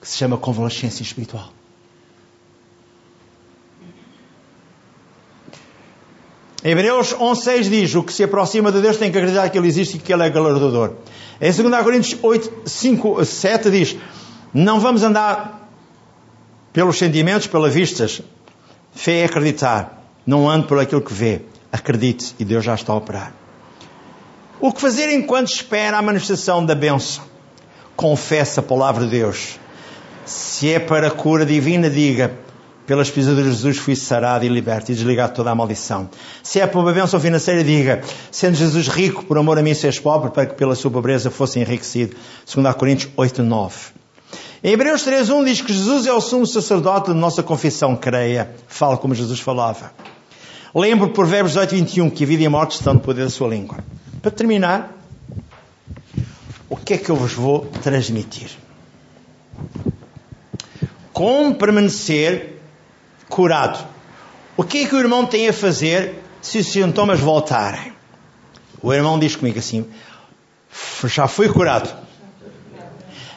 que 0.00 0.08
se 0.08 0.16
chama 0.16 0.36
convalescência 0.36 1.02
espiritual. 1.02 1.52
Hebreus 6.64 7.14
11.6 7.14 7.68
diz: 7.68 7.94
O 7.94 8.02
que 8.02 8.12
se 8.12 8.22
aproxima 8.22 8.70
de 8.70 8.80
Deus 8.80 8.96
tem 8.96 9.10
que 9.10 9.18
acreditar 9.18 9.48
que 9.48 9.58
Ele 9.58 9.66
existe 9.66 9.96
e 9.96 10.00
que 10.00 10.12
Ele 10.12 10.22
é 10.22 10.30
galardoador. 10.30 10.92
Em 11.40 11.50
2 11.50 11.82
Coríntios 11.82 12.18
8, 12.22 12.62
5, 12.64 13.24
7 13.24 13.70
diz: 13.70 13.96
Não 14.54 14.78
vamos 14.78 15.02
andar 15.02 15.68
pelos 16.72 16.98
sentimentos, 16.98 17.48
pelas 17.48 17.74
vistas. 17.74 18.22
Fé 18.94 19.20
é 19.20 19.24
acreditar. 19.24 20.04
Não 20.24 20.48
ande 20.48 20.68
por 20.68 20.78
aquilo 20.78 21.00
que 21.00 21.12
vê. 21.12 21.42
Acredite 21.72 22.34
e 22.38 22.44
Deus 22.44 22.64
já 22.64 22.74
está 22.74 22.92
a 22.92 22.96
operar. 22.96 23.34
O 24.60 24.72
que 24.72 24.80
fazer 24.80 25.10
enquanto 25.12 25.48
espera 25.48 25.98
a 25.98 26.02
manifestação 26.02 26.64
da 26.64 26.74
bênção? 26.74 27.24
Confessa 27.96 28.60
a 28.60 28.62
palavra 28.62 29.04
de 29.04 29.10
Deus. 29.10 29.58
Se 30.24 30.72
é 30.72 30.78
para 30.78 31.10
cura 31.10 31.44
divina, 31.44 31.90
diga: 31.90 32.38
pelas 32.86 33.10
pisaduras 33.10 33.50
de 33.50 33.56
Jesus 33.56 33.78
fui 33.78 33.94
sarado 33.94 34.44
e 34.44 34.48
liberto 34.48 34.90
e 34.90 34.94
desligado 34.94 35.34
toda 35.34 35.50
a 35.50 35.54
maldição. 35.54 36.08
Se 36.42 36.60
é 36.60 36.66
para 36.66 36.80
uma 36.80 36.92
bênção 36.92 37.20
financeira, 37.20 37.62
diga: 37.62 38.02
sendo 38.30 38.56
Jesus 38.56 38.88
rico, 38.88 39.24
por 39.24 39.38
amor 39.38 39.58
a 39.58 39.62
mim 39.62 39.74
seres 39.74 39.98
pobre, 39.98 40.30
para 40.30 40.46
que 40.46 40.54
pela 40.54 40.74
sua 40.74 40.90
pobreza 40.90 41.30
fosse 41.30 41.60
enriquecido. 41.60 42.16
2 42.52 42.74
Coríntios 42.74 43.12
8, 43.16 43.42
9. 43.42 43.76
Em 44.64 44.72
Hebreus 44.72 45.04
3.1 45.04 45.44
diz 45.44 45.60
que 45.60 45.72
Jesus 45.72 46.06
é 46.06 46.12
o 46.12 46.20
sumo 46.20 46.46
sacerdote 46.46 47.08
da 47.08 47.14
nossa 47.14 47.42
confissão. 47.42 47.96
Creia, 47.96 48.54
fala 48.68 48.96
como 48.96 49.14
Jesus 49.14 49.40
falava. 49.40 49.92
Lembro 50.74 51.08
por 51.08 51.14
Provérbios 51.14 51.52
18, 51.52 51.74
21 51.74 52.10
que 52.10 52.24
a 52.24 52.26
vida 52.26 52.44
e 52.44 52.46
a 52.46 52.50
morte 52.50 52.76
estão 52.76 52.94
no 52.94 53.00
poder 53.00 53.24
da 53.24 53.30
sua 53.30 53.48
língua. 53.48 53.78
Para 54.22 54.30
terminar, 54.30 54.96
o 56.70 56.76
que 56.76 56.94
é 56.94 56.98
que 56.98 57.10
eu 57.10 57.16
vos 57.16 57.32
vou 57.32 57.66
transmitir? 57.82 58.50
Como 61.12 61.56
permanecer 61.56 62.61
curado. 63.32 63.78
O 64.56 64.62
que 64.62 64.84
é 64.84 64.86
que 64.86 64.94
o 64.94 64.98
irmão 64.98 65.24
tem 65.24 65.48
a 65.48 65.52
fazer 65.52 66.22
se 66.42 66.58
os 66.58 66.66
sintomas 66.66 67.18
voltarem? 67.18 67.92
O 68.82 68.92
irmão 68.92 69.18
diz 69.18 69.34
comigo 69.34 69.58
assim: 69.58 69.86
já 71.06 71.26
fui 71.26 71.48
curado. 71.48 71.88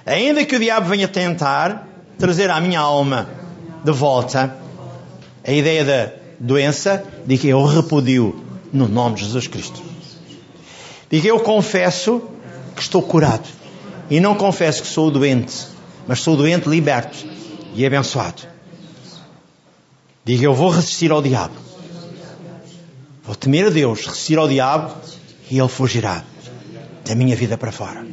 Ainda 0.05 0.45
que 0.45 0.55
o 0.55 0.59
diabo 0.59 0.87
venha 0.87 1.07
tentar 1.07 1.87
trazer 2.17 2.49
à 2.49 2.59
minha 2.59 2.79
alma 2.79 3.29
de 3.83 3.91
volta 3.91 4.55
a 5.47 5.51
ideia 5.51 5.85
da 5.85 6.11
doença, 6.39 7.03
de 7.25 7.37
que 7.37 7.47
eu 7.47 7.63
repudio 7.63 8.43
no 8.73 8.87
nome 8.87 9.15
de 9.15 9.23
Jesus 9.23 9.47
Cristo. 9.47 9.81
De 11.09 11.21
que 11.21 11.27
eu 11.27 11.39
confesso 11.39 12.21
que 12.75 12.81
estou 12.81 13.01
curado. 13.01 13.47
E 14.09 14.19
não 14.19 14.35
confesso 14.35 14.81
que 14.81 14.87
sou 14.87 15.09
doente, 15.09 15.67
mas 16.07 16.19
sou 16.19 16.35
doente 16.35 16.67
liberto 16.67 17.17
e 17.73 17.85
abençoado. 17.85 18.54
Diga, 20.25 20.45
eu 20.45 20.55
vou 20.55 20.71
resistir 20.71 21.11
ao 21.11 21.21
diabo. 21.21 21.53
Vou 23.23 23.35
temer 23.35 23.67
a 23.67 23.69
Deus, 23.69 24.07
resistir 24.07 24.39
ao 24.39 24.47
diabo 24.47 24.91
e 25.51 25.59
ele 25.59 25.67
fugirá 25.67 26.23
da 27.05 27.13
minha 27.13 27.35
vida 27.35 27.55
para 27.59 27.71
fora. 27.71 28.03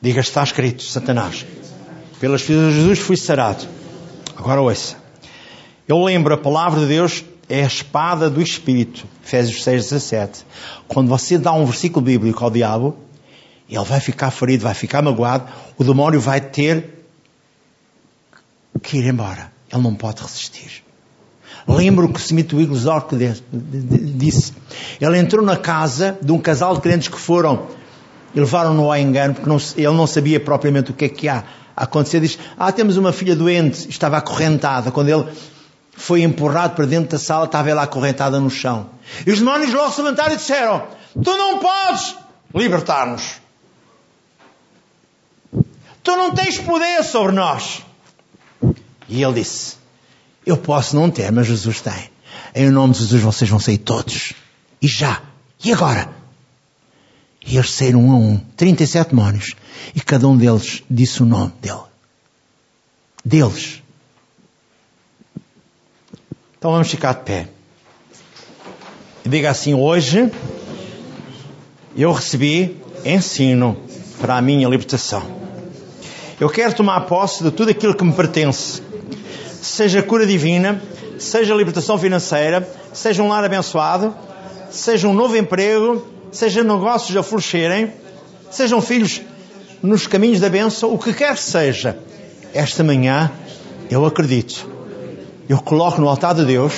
Diga, 0.00 0.20
está 0.20 0.44
escrito, 0.44 0.84
Satanás. 0.84 1.44
Pelas 2.20 2.42
filhas 2.42 2.72
de 2.72 2.80
Jesus 2.80 3.00
fui 3.00 3.16
sarado. 3.16 3.66
Agora 4.36 4.62
ouça. 4.62 4.96
Eu 5.88 6.00
lembro, 6.00 6.32
a 6.32 6.38
palavra 6.38 6.78
de 6.78 6.86
Deus 6.86 7.24
é 7.48 7.64
a 7.64 7.66
espada 7.66 8.30
do 8.30 8.40
Espírito. 8.40 9.04
Efésios 9.24 9.64
6, 9.64 9.90
17. 9.90 10.46
Quando 10.86 11.08
você 11.08 11.36
dá 11.36 11.52
um 11.52 11.64
versículo 11.64 12.06
bíblico 12.06 12.44
ao 12.44 12.50
diabo, 12.52 12.96
ele 13.68 13.84
vai 13.84 13.98
ficar 13.98 14.30
ferido, 14.30 14.62
vai 14.62 14.74
ficar 14.74 15.02
magoado, 15.02 15.50
o 15.76 15.82
demónio 15.82 16.20
vai 16.20 16.40
ter 16.40 17.04
que 18.80 18.98
ir 18.98 19.06
embora. 19.06 19.52
Ele 19.72 19.82
não 19.82 19.96
pode 19.96 20.22
resistir. 20.22 20.83
Lembro 21.66 22.12
que 22.12 22.20
Smith 22.20 22.52
Wigglesworth 22.52 23.14
disse. 23.52 24.52
Ele 25.00 25.18
entrou 25.18 25.44
na 25.44 25.56
casa 25.56 26.18
de 26.20 26.30
um 26.30 26.38
casal 26.38 26.74
de 26.74 26.80
crentes 26.80 27.08
que 27.08 27.18
foram 27.18 27.66
levaram-no 28.34 28.90
ao 28.90 28.98
engano, 28.98 29.34
porque 29.34 29.48
não, 29.48 29.58
ele 29.76 29.96
não 29.96 30.06
sabia 30.06 30.40
propriamente 30.40 30.90
o 30.90 30.94
que 30.94 31.04
é 31.04 31.08
que 31.08 31.28
há 31.28 31.44
a 31.76 31.84
acontecer. 31.84 32.20
Diz, 32.20 32.38
ah, 32.58 32.72
temos 32.72 32.96
uma 32.96 33.12
filha 33.12 33.36
doente, 33.36 33.88
estava 33.88 34.16
acorrentada. 34.16 34.90
Quando 34.90 35.08
ele 35.08 35.24
foi 35.92 36.22
empurrado 36.22 36.74
para 36.74 36.86
dentro 36.86 37.10
da 37.10 37.18
sala, 37.18 37.44
estava 37.44 37.70
ela 37.70 37.82
acorrentada 37.82 38.40
no 38.40 38.50
chão. 38.50 38.90
E 39.26 39.30
os 39.30 39.38
demónios 39.38 39.72
logo 39.72 39.90
se 39.92 40.02
levantaram 40.02 40.34
e 40.34 40.36
disseram, 40.36 40.82
tu 41.14 41.36
não 41.36 41.58
podes 41.58 42.16
libertar-nos. 42.54 43.40
Tu 46.02 46.16
não 46.16 46.32
tens 46.34 46.58
poder 46.58 47.02
sobre 47.04 47.32
nós. 47.32 47.82
E 49.08 49.22
ele 49.22 49.34
disse, 49.34 49.76
eu 50.46 50.56
posso 50.56 50.94
não 50.96 51.10
ter, 51.10 51.30
mas 51.32 51.46
Jesus 51.46 51.80
tem. 51.80 52.10
Em 52.54 52.70
nome 52.70 52.92
de 52.92 53.00
Jesus 53.00 53.22
vocês 53.22 53.50
vão 53.50 53.58
sair 53.58 53.78
todos. 53.78 54.34
E 54.80 54.86
já. 54.86 55.22
E 55.64 55.72
agora? 55.72 56.08
E 57.46 57.56
eles 57.56 57.70
saíram 57.70 58.04
um 58.04 58.12
a 58.12 58.16
um. 58.16 58.38
37 58.56 59.10
demónios. 59.10 59.54
E 59.94 60.00
cada 60.00 60.28
um 60.28 60.36
deles 60.36 60.82
disse 60.90 61.22
o 61.22 61.26
nome 61.26 61.52
dele. 61.60 61.82
Deles. 63.24 63.82
Então 66.58 66.72
vamos 66.72 66.88
ficar 66.88 67.14
de 67.14 67.22
pé. 67.22 67.48
E 69.24 69.28
diga 69.28 69.50
assim, 69.50 69.74
hoje 69.74 70.30
eu 71.96 72.12
recebi 72.12 72.76
ensino 73.04 73.76
para 74.20 74.36
a 74.36 74.42
minha 74.42 74.68
libertação. 74.68 75.22
Eu 76.40 76.48
quero 76.48 76.74
tomar 76.74 77.00
posse 77.02 77.42
de 77.42 77.50
tudo 77.50 77.70
aquilo 77.70 77.94
que 77.94 78.04
me 78.04 78.12
pertence 78.12 78.82
seja 79.64 80.02
cura 80.02 80.26
divina, 80.26 80.80
seja 81.18 81.54
libertação 81.54 81.98
financeira, 81.98 82.68
seja 82.92 83.22
um 83.22 83.28
lar 83.28 83.44
abençoado, 83.44 84.14
seja 84.70 85.08
um 85.08 85.14
novo 85.14 85.36
emprego, 85.36 86.06
seja 86.30 86.62
negócios 86.62 87.16
a 87.16 87.22
florescerem, 87.22 87.92
sejam 88.50 88.80
filhos 88.82 89.22
nos 89.82 90.06
caminhos 90.06 90.38
da 90.38 90.48
bênção, 90.48 90.92
o 90.92 90.98
que 90.98 91.12
quer 91.12 91.34
que 91.34 91.42
seja, 91.42 91.98
esta 92.52 92.84
manhã 92.84 93.30
eu 93.90 94.04
acredito, 94.04 94.68
eu 95.48 95.58
coloco 95.60 96.00
no 96.00 96.08
altar 96.08 96.34
de 96.34 96.44
Deus 96.44 96.72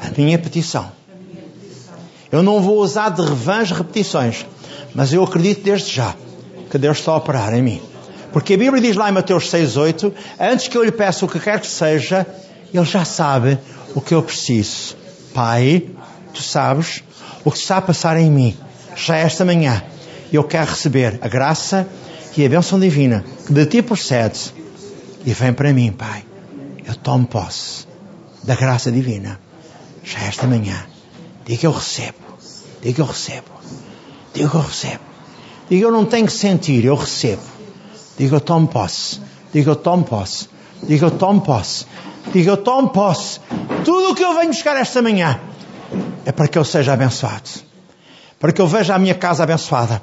a 0.00 0.10
minha 0.18 0.38
petição. 0.38 0.90
Eu 2.30 2.42
não 2.42 2.62
vou 2.62 2.78
usar 2.78 3.10
de 3.10 3.20
revãs 3.20 3.70
repetições, 3.70 4.46
mas 4.94 5.12
eu 5.12 5.22
acredito 5.22 5.62
desde 5.62 5.92
já 5.92 6.14
que 6.70 6.78
Deus 6.78 6.98
está 6.98 7.12
a 7.12 7.16
operar 7.16 7.52
em 7.54 7.62
mim. 7.62 7.91
Porque 8.32 8.54
a 8.54 8.58
Bíblia 8.58 8.80
diz 8.80 8.96
lá 8.96 9.08
em 9.08 9.12
Mateus 9.12 9.50
6,8: 9.50 10.12
Antes 10.40 10.68
que 10.68 10.76
eu 10.76 10.82
lhe 10.82 10.92
peça 10.92 11.24
o 11.24 11.28
que 11.28 11.38
quer 11.38 11.60
que 11.60 11.66
seja, 11.66 12.26
Ele 12.72 12.84
já 12.84 13.04
sabe 13.04 13.58
o 13.94 14.00
que 14.00 14.14
eu 14.14 14.22
preciso. 14.22 14.96
Pai, 15.34 15.88
tu 16.32 16.42
sabes 16.42 17.02
o 17.44 17.50
que 17.50 17.58
está 17.58 17.76
a 17.78 17.82
passar 17.82 18.16
em 18.16 18.30
mim. 18.30 18.56
Já 18.96 19.16
esta 19.16 19.44
manhã 19.44 19.82
eu 20.32 20.44
quero 20.44 20.70
receber 20.70 21.18
a 21.20 21.28
graça 21.28 21.86
e 22.36 22.44
a 22.44 22.48
bênção 22.48 22.80
divina 22.80 23.24
que 23.46 23.52
de 23.52 23.66
ti 23.66 23.82
procede 23.82 24.52
e 25.24 25.32
vem 25.32 25.52
para 25.52 25.72
mim, 25.72 25.92
Pai. 25.92 26.24
Eu 26.86 26.94
tomo 26.96 27.26
posse 27.26 27.86
da 28.42 28.54
graça 28.54 28.90
divina. 28.90 29.38
Já 30.02 30.20
esta 30.20 30.46
manhã. 30.46 30.84
Diga 31.44 31.66
eu 31.66 31.72
recebo. 31.72 32.18
Diga 32.82 33.02
eu 33.02 33.06
recebo. 33.06 33.46
Diga 34.34 34.56
eu 34.56 34.62
recebo. 34.62 35.04
Diga 35.68 35.80
que 35.80 35.86
eu 35.86 35.92
não 35.92 36.04
tenho 36.04 36.26
que 36.26 36.32
sentir, 36.32 36.84
eu 36.84 36.96
recebo. 36.96 37.51
Diga 38.16 38.36
eu 38.36 38.40
tomo 38.40 38.68
posse. 38.68 39.20
Diga 39.52 39.70
eu 39.70 39.76
tomo 39.76 40.04
posse. 40.04 40.48
Diga 40.82 41.06
eu 41.06 41.10
tomo 41.10 41.40
posse. 41.40 41.86
Diga 42.32 42.50
eu 42.50 42.56
tomo 42.56 42.90
posse. 42.90 43.40
Tudo 43.84 44.10
o 44.10 44.14
que 44.14 44.22
eu 44.22 44.34
venho 44.34 44.48
buscar 44.48 44.76
esta 44.76 45.00
manhã 45.00 45.40
é 46.24 46.32
para 46.32 46.48
que 46.48 46.58
eu 46.58 46.64
seja 46.64 46.92
abençoado. 46.92 47.48
Para 48.38 48.52
que 48.52 48.60
eu 48.60 48.66
veja 48.66 48.94
a 48.94 48.98
minha 48.98 49.14
casa 49.14 49.42
abençoada. 49.42 50.02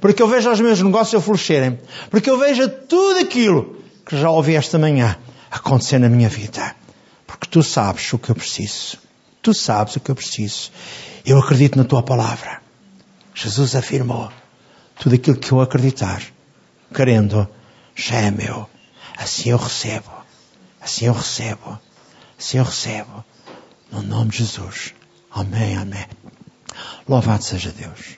Para 0.00 0.12
que 0.12 0.22
eu 0.22 0.28
veja 0.28 0.50
os 0.50 0.60
meus 0.60 0.80
negócios 0.80 1.24
florescerem. 1.24 1.78
Para 2.10 2.20
que 2.20 2.30
eu 2.30 2.38
veja 2.38 2.68
tudo 2.68 3.20
aquilo 3.20 3.76
que 4.06 4.16
já 4.16 4.30
ouvi 4.30 4.54
esta 4.54 4.78
manhã 4.78 5.16
acontecer 5.50 5.98
na 5.98 6.08
minha 6.08 6.28
vida. 6.28 6.74
Porque 7.26 7.46
tu 7.46 7.62
sabes 7.62 8.12
o 8.12 8.18
que 8.18 8.30
eu 8.30 8.34
preciso. 8.34 8.98
Tu 9.42 9.54
sabes 9.54 9.96
o 9.96 10.00
que 10.00 10.10
eu 10.10 10.14
preciso. 10.14 10.70
Eu 11.24 11.38
acredito 11.38 11.76
na 11.76 11.84
tua 11.84 12.02
palavra. 12.02 12.60
Jesus 13.34 13.76
afirmou: 13.76 14.30
tudo 14.98 15.14
aquilo 15.14 15.36
que 15.36 15.52
eu 15.52 15.60
acreditar 15.60 16.22
querendo, 16.94 17.48
já 17.94 18.16
é 18.16 18.30
meu. 18.30 18.68
Assim 19.16 19.50
eu 19.50 19.56
recebo. 19.56 20.10
Assim 20.80 21.06
eu 21.06 21.12
recebo. 21.12 21.78
Assim 22.38 22.58
eu 22.58 22.64
recebo. 22.64 23.24
No 23.90 24.02
nome 24.02 24.30
de 24.30 24.38
Jesus. 24.38 24.94
Amém, 25.30 25.76
amém. 25.76 26.06
Louvado 27.08 27.42
seja 27.42 27.72
Deus. 27.72 28.17